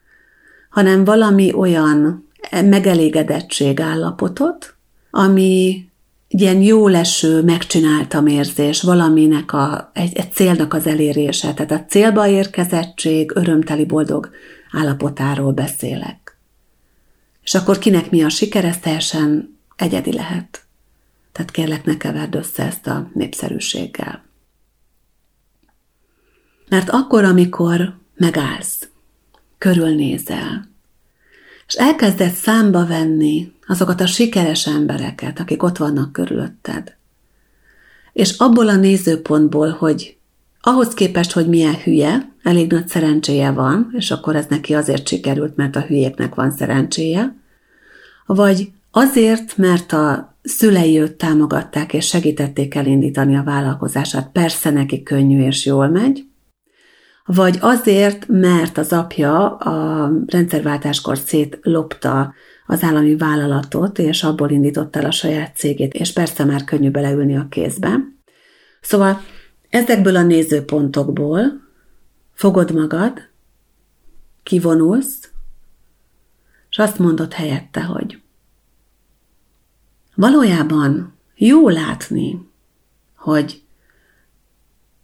hanem 0.71 1.05
valami 1.05 1.53
olyan 1.53 2.29
megelégedettség 2.51 3.81
állapotot, 3.81 4.75
ami 5.11 5.89
ilyen 6.41 6.63
jó 6.63 6.89
leső, 6.89 7.43
megcsináltam 7.43 8.27
érzés, 8.27 8.83
valaminek 8.83 9.53
a, 9.53 9.91
egy, 9.93 10.17
egy 10.17 10.33
célnak 10.33 10.75
az 10.75 10.87
elérése, 10.87 11.55
tehát 11.55 11.71
a 11.71 11.85
célba 11.85 12.27
érkezettség, 12.27 13.33
örömteli 13.35 13.85
boldog 13.85 14.31
állapotáról 14.71 15.53
beszélek. 15.53 16.39
És 17.43 17.55
akkor 17.55 17.79
kinek 17.79 18.11
mi 18.11 18.23
a 18.23 18.29
siker, 18.29 18.65
ez 18.65 18.79
teljesen 18.79 19.59
egyedi 19.77 20.13
lehet. 20.13 20.65
Tehát 21.33 21.51
kérlek, 21.51 21.85
ne 21.85 21.97
keverd 21.97 22.35
össze 22.35 22.63
ezt 22.63 22.87
a 22.87 23.11
népszerűséggel. 23.13 24.25
Mert 26.69 26.91
akkor, 26.91 27.25
amikor 27.25 27.99
megállsz, 28.17 28.89
körülnézel, 29.59 30.74
és 31.67 31.75
elkezded 31.75 32.33
számba 32.33 32.87
venni 32.87 33.53
azokat 33.67 34.01
a 34.01 34.07
sikeres 34.07 34.67
embereket, 34.67 35.41
akik 35.41 35.63
ott 35.63 35.77
vannak 35.77 36.13
körülötted, 36.13 36.97
és 38.13 38.39
abból 38.39 38.69
a 38.69 38.77
nézőpontból, 38.77 39.71
hogy 39.71 40.17
ahhoz 40.61 40.95
képest, 40.95 41.33
hogy 41.33 41.49
milyen 41.49 41.75
hülye, 41.75 42.33
elég 42.43 42.71
nagy 42.71 42.89
szerencséje 42.89 43.51
van, 43.51 43.93
és 43.97 44.11
akkor 44.11 44.37
ez 44.37 44.47
neki 44.49 44.75
azért 44.75 45.09
sikerült, 45.09 45.57
mert 45.57 45.77
a 45.77 45.81
hülyéknek 45.81 46.35
van 46.35 46.51
szerencséje, 46.51 47.37
vagy 48.27 48.73
azért, 48.91 49.57
mert 49.57 49.93
a 49.93 50.37
szülei 50.43 51.01
őt 51.01 51.13
támogatták 51.13 51.93
és 51.93 52.07
segítették 52.07 52.75
elindítani 52.75 53.37
a 53.37 53.43
vállalkozását, 53.43 54.33
persze 54.33 54.71
neki 54.71 55.03
könnyű 55.03 55.47
és 55.47 55.67
jól 55.67 55.89
megy, 55.89 56.27
vagy 57.25 57.59
azért, 57.61 58.29
mert 58.29 58.79
az 58.79 58.93
apja 58.93 59.57
a 59.57 60.11
rendszerváltáskor 60.27 61.19
szétlopta 61.19 62.35
az 62.67 62.83
állami 62.83 63.17
vállalatot, 63.17 63.99
és 63.99 64.23
abból 64.23 64.51
indította 64.51 64.99
el 64.99 65.05
a 65.05 65.11
saját 65.11 65.57
cégét, 65.57 65.95
és 65.95 66.13
persze 66.13 66.45
már 66.45 66.65
könnyű 66.65 66.91
beleülni 66.91 67.37
a 67.37 67.47
kézbe. 67.49 67.99
Szóval 68.81 69.21
ezekből 69.71 70.17
a 70.17 70.23
nézőpontokból 70.23 71.43
fogod 72.33 72.75
magad, 72.75 73.21
kivonulsz, 74.43 75.31
és 76.71 76.79
azt 76.79 76.99
mondod 76.99 77.33
helyette, 77.33 77.83
hogy 77.83 78.23
valójában 80.15 81.15
jó 81.35 81.69
látni, 81.69 82.51
hogy 83.17 83.63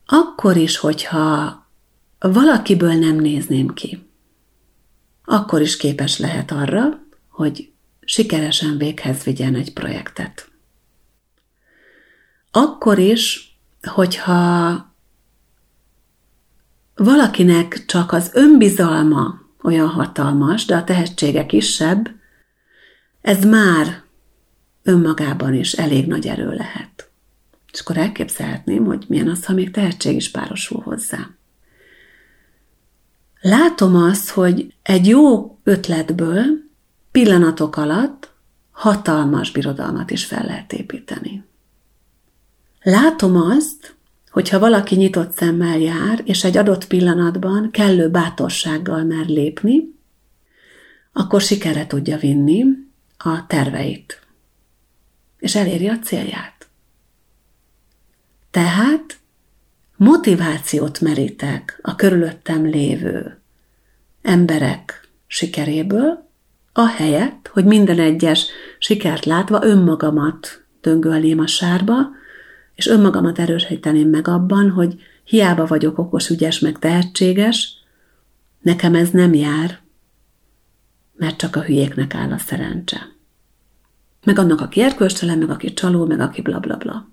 akkor 0.06 0.56
is, 0.56 0.76
hogyha 0.76 1.59
valakiből 2.28 2.92
nem 2.94 3.16
nézném 3.16 3.74
ki. 3.74 4.08
akkor 5.24 5.60
is 5.60 5.76
képes 5.76 6.18
lehet 6.18 6.50
arra, 6.50 7.00
hogy 7.28 7.72
sikeresen 8.00 8.78
véghez 8.78 9.22
vigyen 9.22 9.54
egy 9.54 9.72
projektet. 9.72 10.50
Akkor 12.50 12.98
is, 12.98 13.54
hogyha 13.82 14.94
valakinek 16.94 17.84
csak 17.86 18.12
az 18.12 18.30
önbizalma 18.34 19.40
olyan 19.62 19.88
hatalmas, 19.88 20.64
de 20.64 20.76
a 20.76 20.84
tehetsége 20.84 21.46
kisebb, 21.46 22.10
ez 23.20 23.44
már 23.44 24.02
önmagában 24.82 25.54
is 25.54 25.72
elég 25.72 26.06
nagy 26.06 26.26
erő 26.26 26.52
lehet. 26.52 27.10
És 27.72 27.80
akkor 27.80 27.96
elképzelhetném, 27.96 28.84
hogy 28.84 29.04
milyen 29.08 29.28
az, 29.28 29.44
ha 29.44 29.52
még 29.52 29.70
tehetség 29.70 30.16
is 30.16 30.30
párosul 30.30 30.82
hozzá. 30.82 31.30
Látom 33.40 33.96
azt, 33.96 34.30
hogy 34.30 34.74
egy 34.82 35.06
jó 35.06 35.58
ötletből 35.62 36.44
pillanatok 37.10 37.76
alatt 37.76 38.32
hatalmas 38.70 39.50
birodalmat 39.50 40.10
is 40.10 40.24
fel 40.24 40.44
lehet 40.44 40.72
építeni. 40.72 41.44
Látom 42.82 43.36
azt, 43.36 43.94
hogyha 44.30 44.58
valaki 44.58 44.96
nyitott 44.96 45.36
szemmel 45.36 45.78
jár, 45.78 46.20
és 46.24 46.44
egy 46.44 46.56
adott 46.56 46.86
pillanatban 46.86 47.70
kellő 47.70 48.08
bátorsággal 48.08 49.04
mer 49.04 49.26
lépni, 49.26 49.94
akkor 51.12 51.40
sikere 51.40 51.86
tudja 51.86 52.16
vinni 52.16 52.64
a 53.18 53.46
terveit, 53.46 54.26
és 55.38 55.54
eléri 55.54 55.88
a 55.88 55.98
célját. 55.98 56.68
Tehát 58.50 59.19
motivációt 60.00 61.00
merítek 61.00 61.78
a 61.82 61.94
körülöttem 61.94 62.64
lévő 62.64 63.40
emberek 64.22 65.08
sikeréből, 65.26 66.28
ahelyett, 66.72 67.50
hogy 67.52 67.64
minden 67.64 67.98
egyes 67.98 68.46
sikert 68.78 69.24
látva 69.24 69.64
önmagamat 69.64 70.64
döngölném 70.80 71.38
a 71.38 71.46
sárba, 71.46 71.94
és 72.74 72.86
önmagamat 72.86 73.38
erősíteném 73.38 74.08
meg 74.08 74.28
abban, 74.28 74.70
hogy 74.70 75.00
hiába 75.24 75.66
vagyok 75.66 75.98
okos, 75.98 76.30
ügyes, 76.30 76.58
meg 76.58 76.78
tehetséges, 76.78 77.74
nekem 78.60 78.94
ez 78.94 79.10
nem 79.10 79.34
jár, 79.34 79.80
mert 81.16 81.36
csak 81.36 81.56
a 81.56 81.62
hülyéknek 81.62 82.14
áll 82.14 82.32
a 82.32 82.38
szerencse. 82.38 83.08
Meg 84.24 84.38
annak, 84.38 84.60
aki 84.60 84.82
erkölcstelen, 84.82 85.38
meg 85.38 85.50
aki 85.50 85.72
csaló, 85.72 86.06
meg 86.06 86.20
aki 86.20 86.42
bla 86.42 86.58
bla 86.58 86.76
bla. 86.76 87.08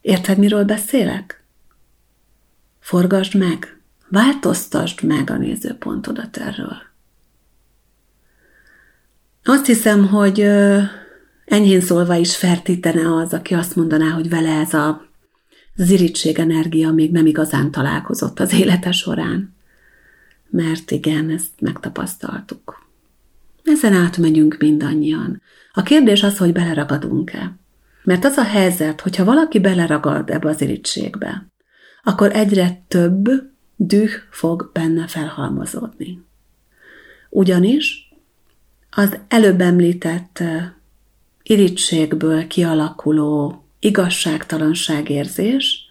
Érted, 0.00 0.38
miről 0.38 0.64
beszélek? 0.64 1.38
Forgasd 2.88 3.34
meg, 3.34 3.80
változtasd 4.10 5.02
meg 5.02 5.30
a 5.30 5.36
nézőpontodat 5.36 6.36
erről. 6.36 6.76
Azt 9.44 9.66
hiszem, 9.66 10.06
hogy 10.06 10.40
enyhén 11.44 11.80
szólva 11.80 12.14
is 12.14 12.36
fertítene 12.36 13.14
az, 13.14 13.32
aki 13.32 13.54
azt 13.54 13.76
mondaná, 13.76 14.10
hogy 14.10 14.28
vele 14.28 14.58
ez 14.58 14.74
a 14.74 15.08
ziritség 15.74 16.38
energia 16.38 16.90
még 16.90 17.10
nem 17.10 17.26
igazán 17.26 17.70
találkozott 17.70 18.40
az 18.40 18.52
élete 18.52 18.92
során. 18.92 19.54
Mert 20.50 20.90
igen, 20.90 21.30
ezt 21.30 21.60
megtapasztaltuk. 21.60 22.86
Ezen 23.64 23.92
átmegyünk 23.92 24.56
mindannyian. 24.58 25.42
A 25.72 25.82
kérdés 25.82 26.22
az, 26.22 26.38
hogy 26.38 26.52
beleragadunk-e. 26.52 27.56
Mert 28.02 28.24
az 28.24 28.36
a 28.36 28.44
helyzet, 28.44 29.00
hogyha 29.00 29.24
valaki 29.24 29.60
beleragad 29.60 30.30
ebbe 30.30 30.48
az 30.48 30.60
irítségbe, 30.60 31.46
akkor 32.08 32.36
egyre 32.36 32.82
több 32.88 33.28
düh 33.76 34.12
fog 34.30 34.70
benne 34.72 35.06
felhalmozódni. 35.06 36.22
Ugyanis 37.30 38.12
az 38.90 39.18
előbb 39.28 39.60
említett 39.60 40.42
irítségből 41.42 42.46
kialakuló 42.46 43.64
igazságtalanságérzés 43.78 45.86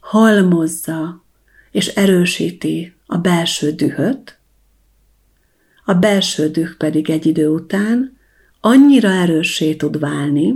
halmozza 0.00 1.24
és 1.70 1.86
erősíti 1.86 2.94
a 3.06 3.16
belső 3.16 3.72
dühöt, 3.72 4.38
a 5.84 5.94
belső 5.94 6.50
düh 6.50 6.76
pedig 6.76 7.10
egy 7.10 7.26
idő 7.26 7.48
után 7.48 8.18
annyira 8.60 9.10
erőssé 9.10 9.74
tud 9.74 9.98
válni, 9.98 10.54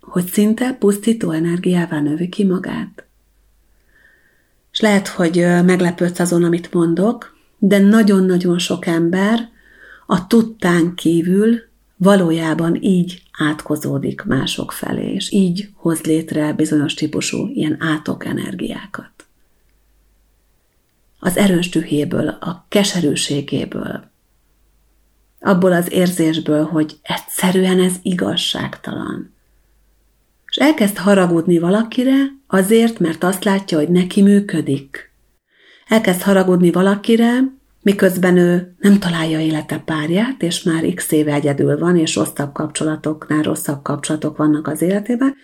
hogy 0.00 0.26
szinte 0.26 0.72
pusztító 0.72 1.30
energiává 1.30 2.00
növi 2.00 2.28
ki 2.28 2.44
magát. 2.44 3.05
És 4.76 4.82
lehet, 4.82 5.08
hogy 5.08 5.36
meglepődsz 5.64 6.18
azon, 6.18 6.44
amit 6.44 6.72
mondok, 6.72 7.36
de 7.58 7.78
nagyon-nagyon 7.78 8.58
sok 8.58 8.86
ember 8.86 9.48
a 10.06 10.26
tudtán 10.26 10.94
kívül 10.94 11.60
valójában 11.96 12.82
így 12.82 13.22
átkozódik 13.32 14.22
mások 14.22 14.72
felé, 14.72 15.12
és 15.12 15.32
így 15.32 15.68
hoz 15.74 16.00
létre 16.00 16.52
bizonyos 16.52 16.94
típusú 16.94 17.46
ilyen 17.46 17.76
átok 17.80 18.24
energiákat. 18.24 19.26
Az 21.18 21.36
erős 21.36 21.68
dühéből, 21.68 22.28
a 22.28 22.66
keserűségéből, 22.68 24.10
abból 25.40 25.72
az 25.72 25.92
érzésből, 25.92 26.64
hogy 26.64 26.98
egyszerűen 27.02 27.80
ez 27.80 27.94
igazságtalan. 28.02 29.35
És 30.56 30.62
elkezd 30.62 30.96
haragudni 30.96 31.58
valakire 31.58 32.14
azért, 32.46 32.98
mert 32.98 33.24
azt 33.24 33.44
látja, 33.44 33.78
hogy 33.78 33.88
neki 33.88 34.22
működik. 34.22 35.12
Elkezd 35.88 36.22
haragudni 36.22 36.70
valakire, 36.70 37.38
miközben 37.82 38.36
ő 38.36 38.74
nem 38.78 38.98
találja 38.98 39.40
élete 39.40 39.78
párját, 39.78 40.42
és 40.42 40.62
már 40.62 40.94
x 40.94 41.12
éve 41.12 41.32
egyedül 41.32 41.78
van, 41.78 41.96
és 41.96 42.14
rosszabb 42.14 42.52
kapcsolatoknál 42.52 43.42
rosszabb 43.42 43.82
kapcsolatok 43.82 44.36
vannak 44.36 44.66
az 44.66 44.82
életében, 44.82 45.34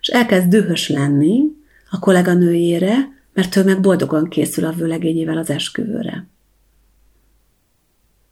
és 0.00 0.08
elkezd 0.08 0.48
dühös 0.48 0.88
lenni 0.88 1.42
a 1.90 1.98
kolléganőjére, 1.98 2.94
mert 3.34 3.56
ő 3.56 3.64
meg 3.64 3.80
boldogan 3.80 4.28
készül 4.28 4.64
a 4.64 4.72
vőlegényével 4.72 5.38
az 5.38 5.50
esküvőre. 5.50 6.26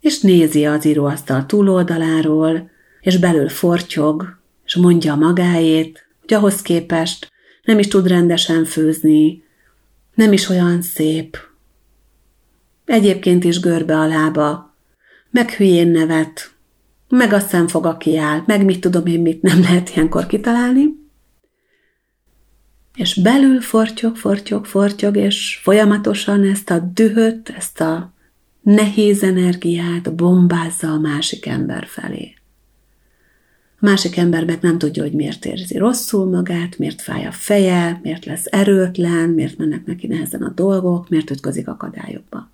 És 0.00 0.20
nézi 0.20 0.66
az 0.66 0.84
íróasztal 0.84 1.46
túloldaláról, 1.46 2.70
és 3.00 3.18
belül 3.18 3.48
fortyog, 3.48 4.38
és 4.64 4.74
mondja 4.76 5.14
magáét, 5.14 6.03
hogy 6.26 6.34
ahhoz 6.34 6.62
képest 6.62 7.32
nem 7.62 7.78
is 7.78 7.88
tud 7.88 8.06
rendesen 8.06 8.64
főzni, 8.64 9.44
nem 10.14 10.32
is 10.32 10.48
olyan 10.48 10.82
szép, 10.82 11.38
Egyébként 12.84 13.44
is 13.44 13.60
görbe 13.60 13.98
a 13.98 14.06
lába, 14.06 14.76
meg 15.30 15.50
hülyén 15.50 15.88
nevet, 15.88 16.54
meg 17.08 17.32
a 17.32 17.38
szemfoga 17.38 17.96
kiáll, 17.96 18.42
meg 18.46 18.64
mit 18.64 18.80
tudom 18.80 19.06
én, 19.06 19.20
mit 19.20 19.42
nem 19.42 19.60
lehet 19.60 19.90
ilyenkor 19.90 20.26
kitalálni. 20.26 21.02
És 22.94 23.14
belül 23.14 23.60
fortyog, 23.60 24.16
fortyog, 24.16 24.64
fortyog, 24.64 25.16
és 25.16 25.60
folyamatosan 25.62 26.44
ezt 26.44 26.70
a 26.70 26.78
dühöt, 26.78 27.48
ezt 27.48 27.80
a 27.80 28.12
nehéz 28.62 29.22
energiát 29.22 30.14
bombázza 30.14 30.88
a 30.88 30.98
másik 30.98 31.46
ember 31.46 31.86
felé. 31.86 32.34
Másik 33.84 34.16
ember 34.16 34.44
meg 34.44 34.58
nem 34.60 34.78
tudja, 34.78 35.02
hogy 35.02 35.12
miért 35.12 35.44
érzi 35.44 35.78
rosszul 35.78 36.24
magát, 36.24 36.78
miért 36.78 37.02
fáj 37.02 37.26
a 37.26 37.32
feje, 37.32 38.00
miért 38.02 38.24
lesz 38.24 38.44
erőtlen, 38.50 39.28
miért 39.28 39.58
mennek 39.58 39.86
neki 39.86 40.06
nehezen 40.06 40.42
a 40.42 40.52
dolgok, 40.54 41.08
miért 41.08 41.30
ütközik 41.30 41.68
akadályokba. 41.68 42.50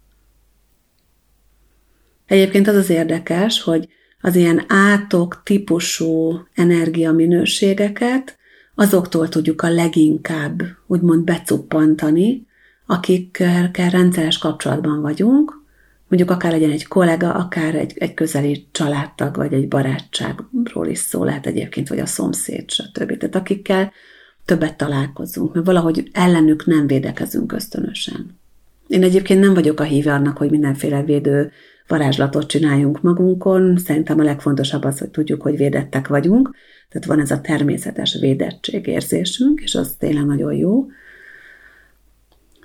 Egyébként 2.26 2.68
az 2.68 2.74
az 2.74 2.90
érdekes, 2.90 3.62
hogy 3.62 3.88
az 4.20 4.36
ilyen 4.36 4.64
átok 4.68 5.42
típusú 5.44 6.40
energiaminőségeket 6.54 8.38
azoktól 8.74 9.28
tudjuk 9.28 9.62
a 9.62 9.70
leginkább 9.70 10.62
úgymond 10.86 11.24
becuppantani, 11.24 12.46
akikkel 12.86 13.70
rendszeres 13.72 14.38
kapcsolatban 14.38 15.00
vagyunk, 15.00 15.59
mondjuk 16.10 16.30
akár 16.30 16.52
legyen 16.52 16.70
egy 16.70 16.86
kollega, 16.86 17.32
akár 17.32 17.74
egy, 17.74 17.92
egy 17.98 18.14
közeli 18.14 18.66
családtag, 18.72 19.36
vagy 19.36 19.52
egy 19.52 19.68
barátságról 19.68 20.86
is 20.86 20.98
szó 20.98 21.24
lehet 21.24 21.46
egyébként, 21.46 21.88
vagy 21.88 21.98
a 21.98 22.06
szomszéd, 22.06 22.70
stb. 22.70 23.16
Tehát 23.16 23.34
akikkel 23.34 23.92
többet 24.44 24.76
találkozunk, 24.76 25.54
mert 25.54 25.66
valahogy 25.66 26.08
ellenük 26.12 26.66
nem 26.66 26.86
védekezünk 26.86 27.52
ösztönösen. 27.52 28.38
Én 28.86 29.02
egyébként 29.02 29.40
nem 29.40 29.54
vagyok 29.54 29.80
a 29.80 29.82
híve 29.82 30.12
annak, 30.12 30.36
hogy 30.36 30.50
mindenféle 30.50 31.02
védő 31.02 31.50
varázslatot 31.86 32.46
csináljunk 32.46 33.02
magunkon. 33.02 33.76
Szerintem 33.76 34.20
a 34.20 34.22
legfontosabb 34.22 34.84
az, 34.84 34.98
hogy 34.98 35.10
tudjuk, 35.10 35.42
hogy 35.42 35.56
védettek 35.56 36.08
vagyunk. 36.08 36.50
Tehát 36.88 37.06
van 37.06 37.20
ez 37.20 37.30
a 37.30 37.40
természetes 37.40 38.16
védettségérzésünk, 38.20 39.60
és 39.60 39.74
az 39.74 39.94
tényleg 39.98 40.26
nagyon 40.26 40.52
jó. 40.54 40.86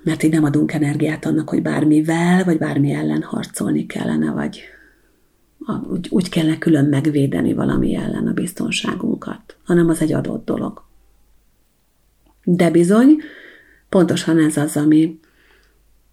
Mert 0.06 0.22
így 0.22 0.32
nem 0.32 0.44
adunk 0.44 0.72
energiát 0.72 1.24
annak, 1.24 1.48
hogy 1.48 1.62
bármivel, 1.62 2.44
vagy 2.44 2.58
bármi 2.58 2.92
ellen 2.92 3.22
harcolni 3.22 3.86
kellene, 3.86 4.30
vagy 4.30 4.60
úgy, 5.90 6.06
úgy 6.10 6.28
kellene 6.28 6.58
külön 6.58 6.84
megvédeni 6.84 7.52
valami 7.54 7.94
ellen 7.94 8.26
a 8.26 8.32
biztonságunkat, 8.32 9.56
hanem 9.64 9.88
az 9.88 10.00
egy 10.00 10.12
adott 10.12 10.44
dolog. 10.44 10.82
De 12.44 12.70
bizony, 12.70 13.16
pontosan 13.88 14.38
ez 14.38 14.56
az, 14.56 14.76
ami 14.76 15.20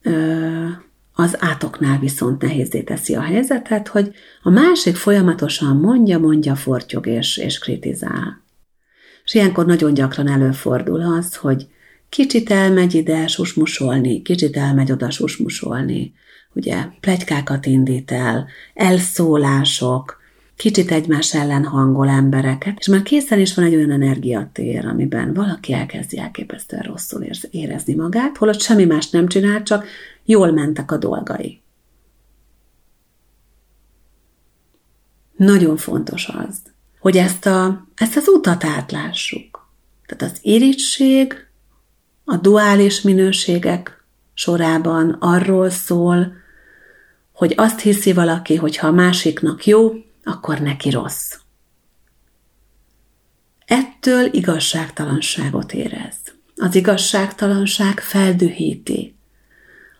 ö, 0.01 0.67
az 1.13 1.35
átoknál 1.39 1.99
viszont 1.99 2.41
nehézé 2.41 2.81
teszi 2.81 3.15
a 3.15 3.21
helyzetet, 3.21 3.87
hogy 3.87 4.13
a 4.41 4.49
másik 4.49 4.95
folyamatosan 4.95 5.77
mondja, 5.77 6.19
mondja, 6.19 6.55
fortyog 6.55 7.07
és, 7.07 7.37
és 7.37 7.59
kritizál. 7.59 8.41
És 9.23 9.33
ilyenkor 9.33 9.65
nagyon 9.65 9.93
gyakran 9.93 10.27
előfordul 10.27 11.01
az, 11.01 11.35
hogy 11.35 11.67
kicsit 12.13 12.49
elmegy 12.49 12.93
ide 12.93 13.27
susmusolni, 13.27 14.21
kicsit 14.21 14.57
elmegy 14.57 14.91
oda 14.91 15.09
susmusolni, 15.11 16.13
ugye 16.53 16.85
plegykákat 16.99 17.65
indít 17.65 18.11
el, 18.11 18.47
elszólások, 18.73 20.21
kicsit 20.55 20.91
egymás 20.91 21.33
ellen 21.33 21.65
hangol 21.65 22.09
embereket, 22.09 22.79
és 22.79 22.87
már 22.87 23.01
készen 23.03 23.39
is 23.39 23.55
van 23.55 23.65
egy 23.65 23.75
olyan 23.75 23.91
energiatér, 23.91 24.85
amiben 24.85 25.33
valaki 25.33 25.73
elkezdi 25.73 26.17
elképesztően 26.17 26.81
rosszul 26.81 27.25
érezni 27.51 27.93
magát, 27.93 28.37
holott 28.37 28.61
semmi 28.61 28.85
más 28.85 29.09
nem 29.09 29.27
csinál, 29.27 29.63
csak 29.63 29.85
jól 30.25 30.51
mentek 30.51 30.91
a 30.91 30.97
dolgai. 30.97 31.61
Nagyon 35.35 35.77
fontos 35.77 36.27
az, 36.27 36.61
hogy 36.99 37.17
ezt, 37.17 37.45
a, 37.45 37.87
ezt 37.95 38.17
az 38.17 38.27
utat 38.27 38.63
átlássuk. 38.63 39.71
Tehát 40.05 40.33
az 40.33 40.39
irítség 40.41 41.51
a 42.25 42.37
duális 42.37 43.01
minőségek 43.01 44.03
sorában 44.33 45.09
arról 45.19 45.69
szól, 45.69 46.33
hogy 47.31 47.53
azt 47.57 47.79
hiszi 47.79 48.13
valaki, 48.13 48.55
hogy 48.55 48.77
ha 48.77 48.87
a 48.87 48.91
másiknak 48.91 49.65
jó, 49.65 49.91
akkor 50.23 50.59
neki 50.59 50.89
rossz. 50.89 51.35
Ettől 53.65 54.33
igazságtalanságot 54.33 55.73
érez. 55.73 56.15
Az 56.55 56.75
igazságtalanság 56.75 57.99
feldühíti. 57.99 59.15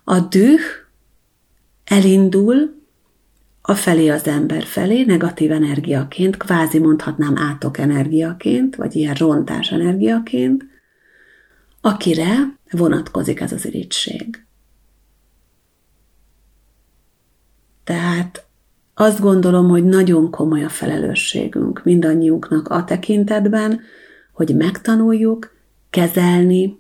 A 0.04 0.20
düh 0.20 0.62
elindul 1.84 2.82
a 3.62 3.76
felé 3.76 4.10
az 4.10 4.28
ember 4.28 4.64
felé, 4.64 5.04
negatív 5.04 5.52
energiaként, 5.52 6.38
kvázi 6.38 6.80
mondhatnám 6.80 7.38
átok 7.38 7.78
energiaként, 7.78 8.76
vagy 8.76 8.96
ilyen 8.96 9.14
rontás 9.14 9.72
energiaként, 9.72 10.66
akire 11.86 12.58
vonatkozik 12.72 13.40
ez 13.40 13.52
az 13.52 13.66
irítség. 13.66 14.46
Tehát 17.84 18.46
azt 18.94 19.20
gondolom, 19.20 19.68
hogy 19.70 19.84
nagyon 19.84 20.32
komoly 20.32 20.64
a 20.64 20.70
felelősségünk 20.70 21.84
mindannyiunknak 21.84 22.68
a 22.68 22.84
tekintetben, 22.84 23.82
hogy 24.32 24.56
megtanuljuk 24.56 25.56
kezelni, 25.90 26.80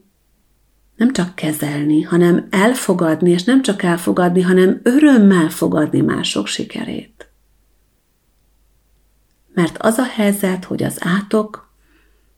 nem 0.95 1.13
csak 1.13 1.35
kezelni, 1.35 2.01
hanem 2.01 2.47
elfogadni, 2.49 3.29
és 3.29 3.43
nem 3.43 3.61
csak 3.61 3.83
elfogadni, 3.83 4.41
hanem 4.41 4.79
örömmel 4.83 5.49
fogadni 5.49 6.01
mások 6.01 6.47
sikerét. 6.47 7.29
Mert 9.53 9.77
az 9.77 9.97
a 9.97 10.05
helyzet, 10.05 10.65
hogy 10.65 10.83
az 10.83 10.97
átok, 10.99 11.62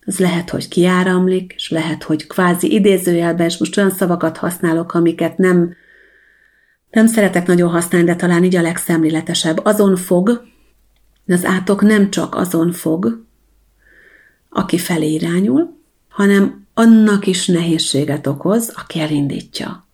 az 0.06 0.20
lehet, 0.20 0.50
hogy 0.50 0.68
kiáramlik, 0.68 1.54
és 1.56 1.70
lehet, 1.70 2.04
hogy 2.04 2.28
kvázi 2.28 2.74
idézőjelben, 2.74 3.46
és 3.46 3.58
most 3.58 3.78
olyan 3.78 3.90
szavakat 3.90 4.38
használok, 4.38 4.94
amiket 4.94 5.38
nem 5.38 5.76
nem 6.96 7.08
szeretek 7.08 7.48
nagyon 7.48 7.70
használni, 7.70 8.08
de 8.08 8.16
talán 8.16 8.44
így 8.44 8.56
a 8.56 8.62
legszemléletesebb. 8.62 9.66
Azon 9.66 9.96
fog, 9.96 10.48
az 11.28 11.46
átok 11.46 11.82
nem 11.82 12.10
csak 12.10 12.36
azon 12.36 12.72
fog, 12.72 13.26
aki 14.50 14.78
felé 14.78 15.14
irányul, 15.14 15.78
hanem 16.08 16.68
annak 16.74 17.28
is 17.28 17.48
nehézséget 17.48 18.28
okoz, 18.28 18.74
aki 18.76 19.00
elindítja. 19.00 19.88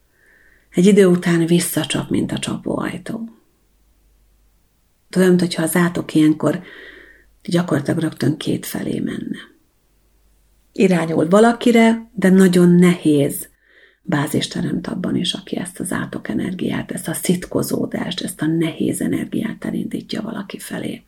Egy 0.69 0.85
idő 0.85 1.05
után 1.05 1.45
visszacsap, 1.45 2.09
mint 2.09 2.31
a 2.31 2.39
csapóajtó. 2.39 3.29
Olyan, 5.17 5.35
mintha 5.35 5.63
az 5.63 5.75
átok 5.75 6.13
ilyenkor 6.13 6.61
gyakorlatilag 7.43 7.99
rögtön 7.99 8.37
két 8.37 8.65
felé 8.65 8.99
menne. 8.99 9.50
Irányul 10.73 11.29
valakire, 11.29 12.09
de 12.13 12.29
nagyon 12.29 12.69
nehéz 12.69 13.49
bázist 14.01 14.53
teremt 14.53 14.87
abban 14.87 15.15
is, 15.15 15.33
aki 15.33 15.57
ezt 15.57 15.79
az 15.79 15.91
átok 15.91 16.27
energiát, 16.27 16.91
ezt 16.91 17.07
a 17.07 17.13
szitkozódást, 17.13 18.21
ezt 18.21 18.41
a 18.41 18.45
nehéz 18.45 19.01
energiát 19.01 19.65
elindítja 19.65 20.21
valaki 20.21 20.59
felé. 20.59 21.03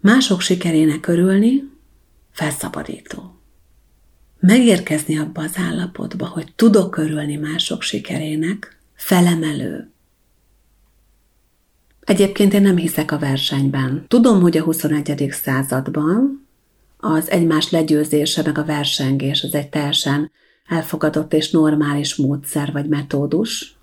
Mások 0.00 0.40
sikerének 0.40 1.06
örülni 1.06 1.70
felszabadító. 2.30 3.34
Megérkezni 4.40 5.18
abba 5.18 5.42
az 5.42 5.58
állapotba, 5.58 6.26
hogy 6.26 6.52
tudok 6.56 6.96
örülni 6.96 7.36
mások 7.36 7.82
sikerének, 7.82 8.78
felemelő. 8.94 9.90
Egyébként 12.00 12.52
én 12.52 12.62
nem 12.62 12.76
hiszek 12.76 13.12
a 13.12 13.18
versenyben. 13.18 14.04
Tudom, 14.08 14.40
hogy 14.40 14.56
a 14.56 14.62
21. 14.62 15.28
században 15.30 16.46
az 17.00 17.30
egymás 17.30 17.70
legyőzése, 17.70 18.42
meg 18.42 18.58
a 18.58 18.64
versengés, 18.64 19.42
az 19.42 19.54
egy 19.54 19.68
teljesen 19.68 20.30
elfogadott 20.66 21.32
és 21.32 21.50
normális 21.50 22.16
módszer 22.16 22.72
vagy 22.72 22.88
metódus. 22.88 23.78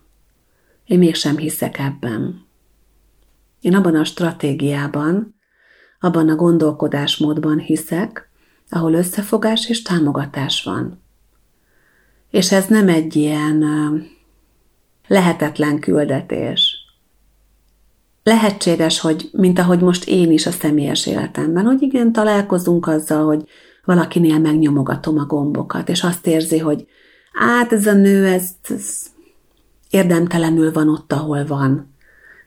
Én 0.85 0.97
mégsem 0.97 1.37
hiszek 1.37 1.79
ebben. 1.79 2.45
Én 3.61 3.75
abban 3.75 3.95
a 3.95 4.03
stratégiában, 4.03 5.35
abban 5.99 6.29
a 6.29 6.35
gondolkodásmódban 6.35 7.59
hiszek, 7.59 8.29
ahol 8.69 8.93
összefogás 8.93 9.69
és 9.69 9.81
támogatás 9.81 10.63
van. 10.63 11.01
És 12.29 12.51
ez 12.51 12.67
nem 12.67 12.89
egy 12.89 13.15
ilyen 13.15 13.63
lehetetlen 15.07 15.79
küldetés, 15.79 16.76
lehetséges, 18.27 18.99
hogy 18.99 19.29
mint 19.31 19.59
ahogy 19.59 19.79
most 19.79 20.07
én 20.07 20.31
is 20.31 20.45
a 20.45 20.51
személyes 20.51 21.05
életemben, 21.05 21.65
hogy 21.65 21.81
igen, 21.81 22.11
találkozunk 22.11 22.87
azzal, 22.87 23.25
hogy 23.25 23.43
valakinél 23.85 24.39
megnyomogatom 24.39 25.17
a 25.17 25.25
gombokat, 25.25 25.89
és 25.89 26.03
azt 26.03 26.27
érzi, 26.27 26.57
hogy 26.57 26.85
át 27.33 27.71
ez 27.71 27.87
a 27.87 27.93
nő, 27.93 28.25
ez, 28.25 28.49
ez 28.69 29.05
érdemtelenül 29.89 30.71
van 30.71 30.89
ott, 30.89 31.13
ahol 31.13 31.45
van. 31.45 31.95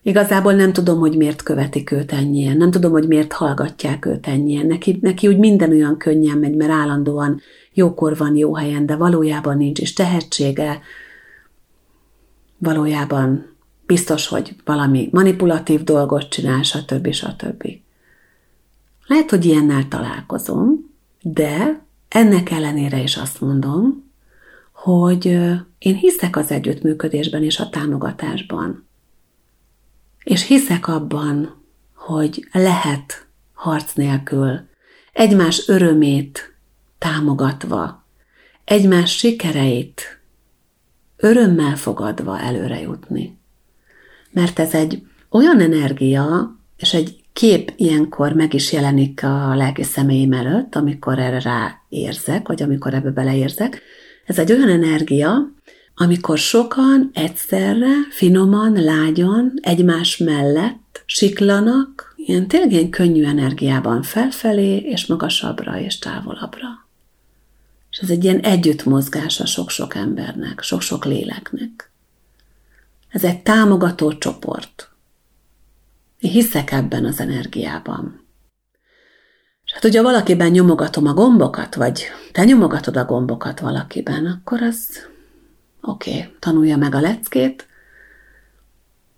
Igazából 0.02 0.52
nem 0.52 0.72
tudom, 0.72 0.98
hogy 0.98 1.16
miért 1.16 1.42
követik 1.42 1.90
őt 1.90 2.12
ennyien, 2.12 2.56
nem 2.56 2.70
tudom, 2.70 2.92
hogy 2.92 3.06
miért 3.06 3.32
hallgatják 3.32 4.06
őt 4.06 4.26
ennyien. 4.26 4.66
Neki, 4.66 4.98
neki 5.00 5.28
úgy 5.28 5.38
minden 5.38 5.70
olyan 5.70 5.96
könnyen 5.96 6.38
megy, 6.38 6.56
mert 6.56 6.70
állandóan 6.70 7.40
jókor 7.72 8.16
van 8.16 8.36
jó 8.36 8.54
helyen, 8.54 8.86
de 8.86 8.96
valójában 8.96 9.56
nincs 9.56 9.78
is 9.78 9.92
tehetsége, 9.92 10.80
valójában 12.58 13.49
biztos, 13.90 14.26
hogy 14.26 14.56
valami 14.64 15.08
manipulatív 15.12 15.84
dolgot 15.84 16.28
csinál, 16.28 16.62
stb. 16.62 17.12
stb. 17.12 17.68
Lehet, 19.06 19.30
hogy 19.30 19.44
ilyennel 19.44 19.88
találkozom, 19.88 20.90
de 21.22 21.82
ennek 22.08 22.50
ellenére 22.50 23.02
is 23.02 23.16
azt 23.16 23.40
mondom, 23.40 24.10
hogy 24.72 25.24
én 25.78 25.94
hiszek 25.94 26.36
az 26.36 26.50
együttműködésben 26.50 27.42
és 27.42 27.58
a 27.58 27.68
támogatásban. 27.68 28.86
És 30.24 30.46
hiszek 30.46 30.88
abban, 30.88 31.62
hogy 31.94 32.48
lehet 32.52 33.26
harc 33.52 33.92
nélkül, 33.92 34.60
egymás 35.12 35.68
örömét 35.68 36.54
támogatva, 36.98 38.04
egymás 38.64 39.16
sikereit 39.16 40.20
örömmel 41.16 41.76
fogadva 41.76 42.40
előre 42.40 42.80
jutni 42.80 43.39
mert 44.32 44.58
ez 44.58 44.74
egy 44.74 45.02
olyan 45.30 45.60
energia, 45.60 46.56
és 46.76 46.94
egy 46.94 47.20
kép 47.32 47.72
ilyenkor 47.76 48.32
meg 48.32 48.54
is 48.54 48.72
jelenik 48.72 49.22
a 49.22 49.54
lelki 49.54 49.82
személyim 49.82 50.32
előtt, 50.32 50.74
amikor 50.74 51.18
erre 51.18 51.40
ráérzek, 51.40 52.48
vagy 52.48 52.62
amikor 52.62 52.94
ebbe 52.94 53.10
beleérzek. 53.10 53.82
Ez 54.26 54.38
egy 54.38 54.52
olyan 54.52 54.68
energia, 54.68 55.52
amikor 55.94 56.38
sokan 56.38 57.10
egyszerre, 57.14 57.90
finoman, 58.10 58.72
lágyan, 58.72 59.52
egymás 59.62 60.16
mellett 60.16 61.02
siklanak, 61.06 62.14
ilyen 62.16 62.48
tényleg 62.48 62.72
ilyen 62.72 62.90
könnyű 62.90 63.24
energiában 63.24 64.02
felfelé, 64.02 64.76
és 64.76 65.06
magasabbra, 65.06 65.80
és 65.80 65.98
távolabbra. 65.98 66.68
És 67.90 67.98
ez 67.98 68.10
egy 68.10 68.24
ilyen 68.24 68.40
együttmozgás 68.40 69.40
a 69.40 69.46
sok-sok 69.46 69.94
embernek, 69.94 70.62
sok-sok 70.62 71.04
léleknek. 71.04 71.89
Ez 73.10 73.24
egy 73.24 73.42
támogató 73.42 74.12
csoport. 74.12 74.90
Én 76.18 76.30
hiszek 76.30 76.72
ebben 76.72 77.04
az 77.04 77.20
energiában. 77.20 78.26
És 79.64 79.72
hát, 79.72 79.82
hogyha 79.82 80.02
valakiben 80.02 80.50
nyomogatom 80.50 81.06
a 81.06 81.12
gombokat, 81.12 81.74
vagy 81.74 82.04
te 82.32 82.44
nyomogatod 82.44 82.96
a 82.96 83.04
gombokat 83.04 83.60
valakiben, 83.60 84.26
akkor 84.26 84.62
az 84.62 85.08
oké, 85.80 86.10
okay, 86.10 86.34
tanulja 86.38 86.76
meg 86.76 86.94
a 86.94 87.00
leckét, 87.00 87.68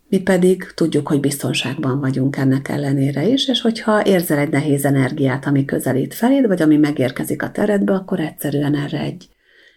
mi 0.09 0.21
pedig 0.21 0.73
tudjuk, 0.75 1.09
hogy 1.09 1.21
biztonságban 1.21 2.01
vagyunk 2.01 2.37
ennek 2.37 2.69
ellenére 2.69 3.27
is, 3.27 3.49
és 3.49 3.61
hogyha 3.61 4.05
érzel 4.05 4.39
egy 4.39 4.51
nehéz 4.51 4.85
energiát, 4.85 5.47
ami 5.47 5.65
közelít 5.65 6.15
feléd, 6.15 6.47
vagy 6.47 6.63
ami 6.63 6.77
megérkezik 6.77 7.43
a 7.43 7.51
teredbe, 7.51 7.93
akkor 7.93 8.21
egyszerűen 8.21 8.75
erre 8.75 8.99
egy 8.99 9.29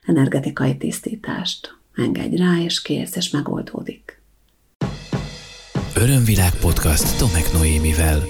energetikai 0.06 0.78
tisztítást 0.78 1.78
engedj 1.96 2.36
rá, 2.36 2.60
és 2.64 2.82
kész, 2.82 3.16
és 3.16 3.30
megoldódik. 3.30 4.22
Örömvilág 5.96 6.52
podcast 6.62 7.18
Tomek 7.18 7.54
Noémivel. 7.54 8.24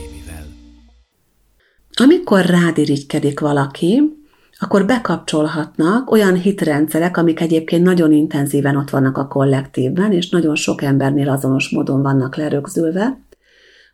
Amikor 1.97 2.45
rád 2.45 2.77
irigykedik 2.77 3.39
valaki, 3.39 4.01
akkor 4.59 4.85
bekapcsolhatnak 4.85 6.11
olyan 6.11 6.35
hitrendszerek, 6.35 7.17
amik 7.17 7.39
egyébként 7.39 7.83
nagyon 7.83 8.11
intenzíven 8.11 8.77
ott 8.77 8.89
vannak 8.89 9.17
a 9.17 9.27
kollektívben, 9.27 10.11
és 10.11 10.29
nagyon 10.29 10.55
sok 10.55 10.81
embernél 10.81 11.29
azonos 11.29 11.69
módon 11.69 12.01
vannak 12.01 12.35
lerögzülve, 12.35 13.19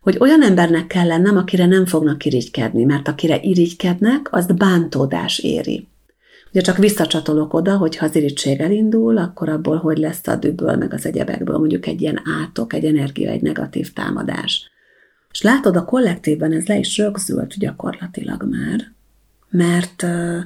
hogy 0.00 0.16
olyan 0.20 0.42
embernek 0.42 0.86
kell 0.86 1.06
lennem, 1.06 1.36
akire 1.36 1.66
nem 1.66 1.86
fognak 1.86 2.24
irigykedni, 2.24 2.84
mert 2.84 3.08
akire 3.08 3.40
irigykednek, 3.42 4.28
azt 4.30 4.56
bántódás 4.56 5.38
éri. 5.38 5.88
Ugye 6.52 6.60
csak 6.60 6.76
visszacsatolok 6.76 7.54
oda, 7.54 7.76
hogy 7.76 7.96
ha 7.96 8.06
az 8.06 8.16
irítség 8.16 8.60
elindul, 8.60 9.18
akkor 9.18 9.48
abból 9.48 9.76
hogy 9.76 9.98
lesz 9.98 10.26
a 10.26 10.36
dübből, 10.36 10.76
meg 10.76 10.92
az 10.92 11.06
egyebekből 11.06 11.58
mondjuk 11.58 11.86
egy 11.86 12.00
ilyen 12.00 12.20
átok, 12.42 12.72
egy 12.72 12.84
energia, 12.84 13.30
egy 13.30 13.42
negatív 13.42 13.92
támadás. 13.92 14.70
És 15.30 15.42
látod, 15.42 15.76
a 15.76 15.84
kollektívben 15.84 16.52
ez 16.52 16.66
le 16.66 16.78
is 16.78 16.96
rögzült 16.98 17.58
gyakorlatilag 17.58 18.48
már, 18.50 18.92
mert 19.50 20.02
uh, 20.02 20.38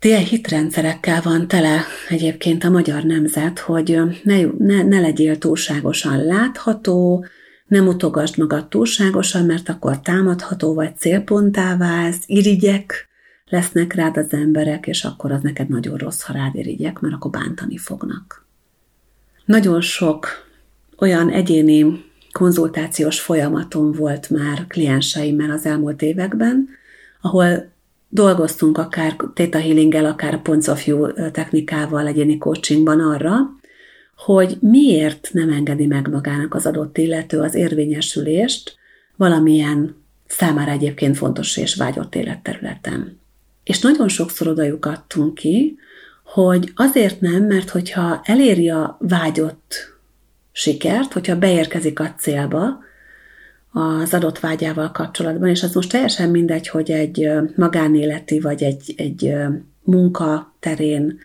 ilyen 0.00 0.24
hitrendszerekkel 0.24 1.20
van 1.22 1.48
tele 1.48 1.84
egyébként 2.08 2.64
a 2.64 2.70
magyar 2.70 3.02
nemzet, 3.02 3.58
hogy 3.58 4.00
ne, 4.22 4.40
ne, 4.58 4.82
ne 4.82 5.00
legyél 5.00 5.38
túlságosan 5.38 6.24
látható, 6.24 7.26
nem 7.66 7.86
utogasd 7.86 8.38
magad 8.38 8.68
túlságosan, 8.68 9.46
mert 9.46 9.68
akkor 9.68 10.00
támadható 10.00 10.74
vagy 10.74 10.96
célponttá 10.96 11.76
válsz, 11.76 12.22
irigyek 12.26 13.08
lesznek 13.48 13.94
rád 13.94 14.16
az 14.16 14.32
emberek, 14.32 14.86
és 14.86 15.04
akkor 15.04 15.32
az 15.32 15.42
neked 15.42 15.68
nagyon 15.68 15.96
rossz, 15.96 16.22
ha 16.22 16.32
rád 16.32 16.54
irigyek, 16.54 17.00
mert 17.00 17.14
akkor 17.14 17.30
bántani 17.30 17.76
fognak. 17.76 18.46
Nagyon 19.44 19.80
sok 19.80 20.28
olyan 20.98 21.30
egyéni 21.30 22.04
konzultációs 22.32 23.20
folyamaton 23.20 23.92
volt 23.92 24.30
már 24.30 24.66
klienseimmel 24.66 25.50
az 25.50 25.66
elmúlt 25.66 26.02
években, 26.02 26.68
ahol 27.20 27.70
dolgoztunk 28.08 28.78
akár 28.78 29.16
Theta 29.34 29.58
healing 29.58 29.94
akár 29.94 30.42
Points 30.42 30.66
of 30.66 30.84
View 30.84 31.12
technikával 31.30 32.06
egyéni 32.06 32.38
coachingban 32.38 33.00
arra, 33.00 33.36
hogy 34.16 34.56
miért 34.60 35.28
nem 35.32 35.50
engedi 35.50 35.86
meg 35.86 36.08
magának 36.10 36.54
az 36.54 36.66
adott 36.66 36.98
illető 36.98 37.40
az 37.40 37.54
érvényesülést 37.54 38.76
valamilyen 39.16 39.96
számára 40.26 40.70
egyébként 40.70 41.16
fontos 41.16 41.56
és 41.56 41.74
vágyott 41.74 42.14
életterületen. 42.14 43.17
És 43.68 43.80
nagyon 43.80 44.08
sokszor 44.08 44.46
oda 44.46 44.62
ki, 45.34 45.78
hogy 46.24 46.72
azért 46.74 47.20
nem, 47.20 47.44
mert 47.44 47.70
hogyha 47.70 48.20
eléri 48.24 48.70
a 48.70 48.96
vágyott 49.00 49.74
sikert, 50.52 51.12
hogyha 51.12 51.38
beérkezik 51.38 52.00
a 52.00 52.14
célba 52.18 52.78
az 53.72 54.14
adott 54.14 54.38
vágyával 54.38 54.90
kapcsolatban, 54.90 55.48
és 55.48 55.62
az 55.62 55.74
most 55.74 55.90
teljesen 55.90 56.30
mindegy, 56.30 56.68
hogy 56.68 56.90
egy 56.90 57.30
magánéleti 57.56 58.40
vagy 58.40 58.62
egy, 58.62 58.94
egy 58.96 59.34
munka 59.82 60.54
terén 60.60 61.18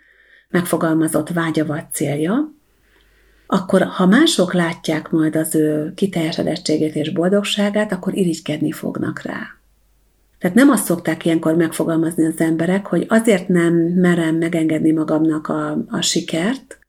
megfogalmazott 0.49 1.29
vágya 1.29 1.65
vagy 1.65 1.85
célja, 1.91 2.53
akkor 3.47 3.81
ha 3.81 4.05
mások 4.05 4.53
látják 4.53 5.09
majd 5.09 5.35
az 5.35 5.55
ő 5.55 5.93
kiteljesedettségét 5.95 6.95
és 6.95 7.11
boldogságát, 7.11 7.91
akkor 7.91 8.17
irigykedni 8.17 8.71
fognak 8.71 9.21
rá. 9.21 9.62
Tehát 10.43 10.57
nem 10.57 10.69
azt 10.69 10.85
szokták 10.85 11.25
ilyenkor 11.25 11.55
megfogalmazni 11.55 12.25
az 12.25 12.39
emberek, 12.39 12.85
hogy 12.85 13.05
azért 13.09 13.47
nem 13.47 13.73
merem 13.75 14.35
megengedni 14.35 14.91
magamnak 14.91 15.47
a, 15.47 15.85
a 15.87 16.01
sikert, 16.01 16.79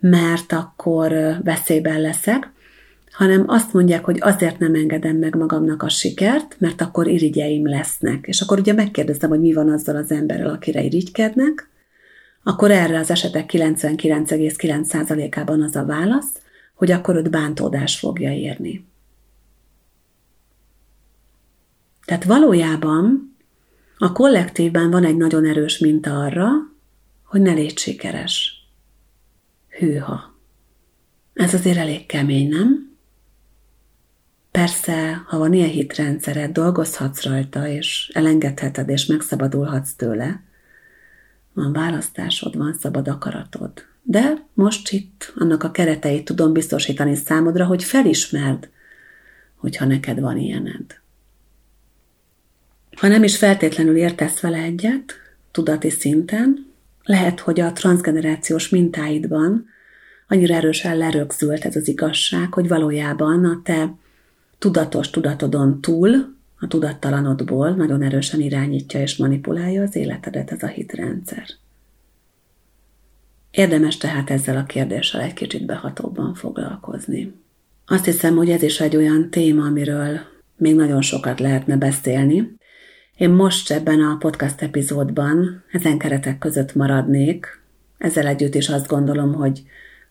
mert 0.00 0.52
akkor 0.52 1.12
veszélyben 1.44 2.00
leszek, 2.00 2.52
hanem 3.10 3.44
azt 3.46 3.72
mondják, 3.72 4.04
hogy 4.04 4.18
azért 4.20 4.58
nem 4.58 4.74
engedem 4.74 5.16
meg 5.16 5.34
magamnak 5.34 5.82
a 5.82 5.88
sikert, 5.88 6.56
mert 6.58 6.80
akkor 6.80 7.06
irigyeim 7.06 7.68
lesznek. 7.68 8.26
És 8.26 8.40
akkor 8.40 8.58
ugye 8.58 8.72
megkérdezem, 8.72 9.30
hogy 9.30 9.40
mi 9.40 9.52
van 9.52 9.70
azzal 9.70 9.96
az 9.96 10.10
emberrel, 10.10 10.50
akire 10.50 10.82
irigykednek, 10.82 11.68
akkor 12.42 12.70
erre 12.70 12.98
az 12.98 13.10
esetek 13.10 13.50
99,9%-ában 13.52 15.62
az 15.62 15.76
a 15.76 15.84
válasz, 15.84 16.32
hogy 16.74 16.90
akkor 16.90 17.16
őt 17.16 17.30
bántódás 17.30 17.98
fogja 17.98 18.32
érni. 18.32 18.89
Tehát 22.10 22.24
valójában 22.24 23.36
a 23.98 24.12
kollektívben 24.12 24.90
van 24.90 25.04
egy 25.04 25.16
nagyon 25.16 25.46
erős 25.46 25.78
minta 25.78 26.18
arra, 26.20 26.48
hogy 27.24 27.40
ne 27.40 27.52
légy 27.52 27.78
sikeres. 27.78 28.64
Hűha. 29.78 30.34
Ez 31.34 31.54
azért 31.54 31.76
elég 31.76 32.06
kemény, 32.06 32.48
nem? 32.48 32.96
Persze, 34.50 35.24
ha 35.26 35.38
van 35.38 35.52
ilyen 35.52 35.68
hitrendszered, 35.68 36.52
dolgozhatsz 36.52 37.24
rajta, 37.24 37.68
és 37.68 38.10
elengedheted, 38.14 38.88
és 38.88 39.06
megszabadulhatsz 39.06 39.92
tőle, 39.92 40.42
van 41.52 41.72
választásod, 41.72 42.56
van 42.56 42.74
szabad 42.80 43.08
akaratod. 43.08 43.72
De 44.02 44.46
most 44.54 44.90
itt 44.90 45.32
annak 45.36 45.62
a 45.62 45.70
kereteit 45.70 46.24
tudom 46.24 46.52
biztosítani 46.52 47.14
számodra, 47.14 47.64
hogy 47.64 47.84
felismerd, 47.84 48.70
hogyha 49.56 49.84
neked 49.84 50.20
van 50.20 50.36
ilyened. 50.36 51.00
Ha 52.96 53.08
nem 53.08 53.22
is 53.22 53.36
feltétlenül 53.36 53.96
értesz 53.96 54.40
vele 54.40 54.58
egyet, 54.58 55.14
tudati 55.50 55.90
szinten, 55.90 56.66
lehet, 57.04 57.40
hogy 57.40 57.60
a 57.60 57.72
transgenerációs 57.72 58.68
mintáidban 58.68 59.66
annyira 60.28 60.54
erősen 60.54 60.96
lerögzült 60.96 61.64
ez 61.64 61.76
az 61.76 61.88
igazság, 61.88 62.52
hogy 62.52 62.68
valójában 62.68 63.44
a 63.44 63.60
te 63.64 63.94
tudatos 64.58 65.10
tudatodon 65.10 65.80
túl 65.80 66.38
a 66.58 66.66
tudattalanodból 66.66 67.70
nagyon 67.70 68.02
erősen 68.02 68.40
irányítja 68.40 69.00
és 69.00 69.16
manipulálja 69.16 69.82
az 69.82 69.96
életedet 69.96 70.50
ez 70.50 70.62
a 70.62 70.66
hitrendszer. 70.66 71.44
Érdemes 73.50 73.96
tehát 73.96 74.30
ezzel 74.30 74.56
a 74.56 74.64
kérdéssel 74.64 75.20
egy 75.20 75.32
kicsit 75.32 75.66
behatóbban 75.66 76.34
foglalkozni. 76.34 77.32
Azt 77.86 78.04
hiszem, 78.04 78.36
hogy 78.36 78.50
ez 78.50 78.62
is 78.62 78.80
egy 78.80 78.96
olyan 78.96 79.30
téma, 79.30 79.64
amiről 79.64 80.20
még 80.56 80.74
nagyon 80.74 81.02
sokat 81.02 81.40
lehetne 81.40 81.76
beszélni. 81.76 82.56
Én 83.20 83.30
most 83.30 83.70
ebben 83.70 84.00
a 84.00 84.16
podcast 84.16 84.62
epizódban 84.62 85.62
ezen 85.72 85.98
keretek 85.98 86.38
között 86.38 86.74
maradnék, 86.74 87.60
ezzel 87.98 88.26
együtt 88.26 88.54
is 88.54 88.68
azt 88.68 88.86
gondolom, 88.86 89.34
hogy 89.34 89.62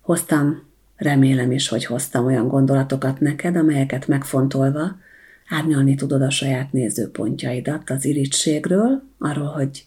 hoztam, 0.02 0.64
remélem 0.96 1.52
is, 1.52 1.68
hogy 1.68 1.86
hoztam 1.86 2.26
olyan 2.26 2.48
gondolatokat 2.48 3.20
neked, 3.20 3.56
amelyeket 3.56 4.08
megfontolva 4.08 4.98
árnyalni 5.48 5.96
tudod 5.96 6.22
a 6.22 6.30
saját 6.30 6.72
nézőpontjaidat 6.72 7.90
az 7.90 8.06
irítségről, 8.06 9.04
arról, 9.18 9.48
hogy 9.48 9.86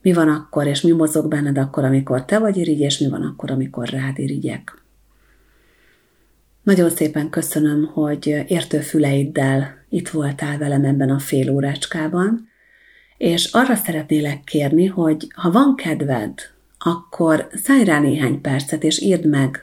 mi 0.00 0.12
van 0.12 0.28
akkor, 0.28 0.66
és 0.66 0.80
mi 0.80 0.90
mozog 0.90 1.28
benned 1.28 1.58
akkor, 1.58 1.84
amikor 1.84 2.24
te 2.24 2.38
vagy 2.38 2.56
irigy, 2.56 2.80
és 2.80 2.98
mi 2.98 3.08
van 3.08 3.22
akkor, 3.22 3.50
amikor 3.50 3.88
rád 3.88 4.18
irigyek. 4.18 4.81
Nagyon 6.62 6.90
szépen 6.90 7.30
köszönöm, 7.30 7.84
hogy 7.86 8.44
értő 8.46 8.80
füleiddel 8.80 9.84
itt 9.88 10.08
voltál 10.08 10.58
velem 10.58 10.84
ebben 10.84 11.10
a 11.10 11.18
fél 11.18 11.50
órácskában, 11.50 12.48
és 13.16 13.52
arra 13.52 13.74
szeretnélek 13.74 14.44
kérni, 14.44 14.86
hogy 14.86 15.26
ha 15.34 15.50
van 15.50 15.76
kedved, 15.76 16.32
akkor 16.78 17.48
szállj 17.62 17.84
rá 17.84 18.00
néhány 18.00 18.40
percet, 18.40 18.84
és 18.84 19.00
írd 19.00 19.26
meg 19.26 19.58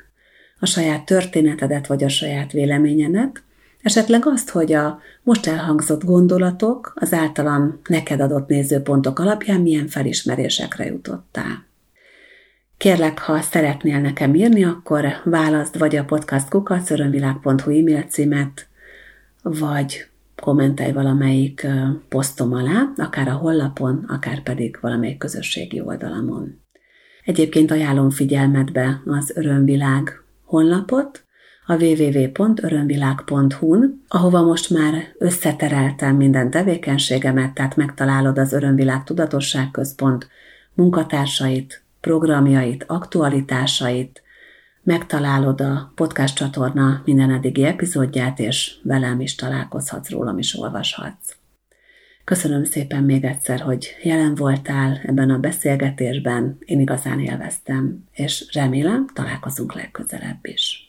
a 0.59 0.65
saját 0.65 1.05
történetedet, 1.05 1.87
vagy 1.87 2.03
a 2.03 2.09
saját 2.09 2.51
véleményedet, 2.51 3.43
Esetleg 3.81 4.25
azt, 4.25 4.49
hogy 4.49 4.73
a 4.73 4.99
most 5.23 5.47
elhangzott 5.47 6.03
gondolatok 6.03 6.93
az 6.95 7.13
általam 7.13 7.79
neked 7.87 8.19
adott 8.19 8.47
nézőpontok 8.47 9.19
alapján 9.19 9.61
milyen 9.61 9.87
felismerésekre 9.87 10.85
jutottál. 10.85 11.68
Kérlek, 12.79 13.19
ha 13.19 13.41
szeretnél 13.41 13.99
nekem 13.99 14.35
írni, 14.35 14.63
akkor 14.63 15.05
válaszd 15.23 15.77
vagy 15.77 15.95
a 15.95 16.05
podcast 16.05 16.49
kukacörönvilág.hu 16.49 17.79
e-mail 17.79 18.01
címet, 18.01 18.67
vagy 19.41 20.07
kommentelj 20.41 20.91
valamelyik 20.91 21.67
posztom 22.09 22.53
alá, 22.53 22.91
akár 22.97 23.27
a 23.27 23.33
hollapon, 23.33 24.05
akár 24.07 24.43
pedig 24.43 24.77
valamelyik 24.81 25.17
közösségi 25.17 25.81
oldalamon. 25.81 26.61
Egyébként 27.23 27.71
ajánlom 27.71 28.09
figyelmetbe 28.09 29.01
az 29.05 29.31
Örömvilág 29.35 30.23
honlapot, 30.43 31.25
a 31.65 31.83
www.örömvilág.hu-n, 31.83 34.03
ahova 34.07 34.41
most 34.41 34.69
már 34.69 34.93
összetereltem 35.17 36.15
minden 36.15 36.49
tevékenységemet, 36.49 37.53
tehát 37.53 37.75
megtalálod 37.75 38.37
az 38.37 38.53
Örömvilág 38.53 39.03
Tudatosságközpont 39.03 40.27
munkatársait, 40.73 41.83
programjait, 42.01 42.83
aktualitásait, 42.87 44.23
megtalálod 44.83 45.61
a 45.61 45.91
podcast 45.95 46.35
csatorna 46.35 47.01
minden 47.05 47.31
eddigi 47.31 47.63
epizódját, 47.63 48.39
és 48.39 48.75
velem 48.83 49.19
is 49.19 49.35
találkozhatsz, 49.35 50.09
rólam 50.09 50.37
is 50.37 50.59
olvashatsz. 50.59 51.35
Köszönöm 52.23 52.63
szépen 52.63 53.03
még 53.03 53.23
egyszer, 53.23 53.59
hogy 53.59 53.95
jelen 54.03 54.35
voltál 54.35 55.01
ebben 55.05 55.29
a 55.29 55.37
beszélgetésben. 55.37 56.57
Én 56.59 56.79
igazán 56.79 57.19
élveztem, 57.19 58.03
és 58.11 58.45
remélem 58.51 59.07
találkozunk 59.13 59.73
legközelebb 59.73 60.39
is. 60.41 60.88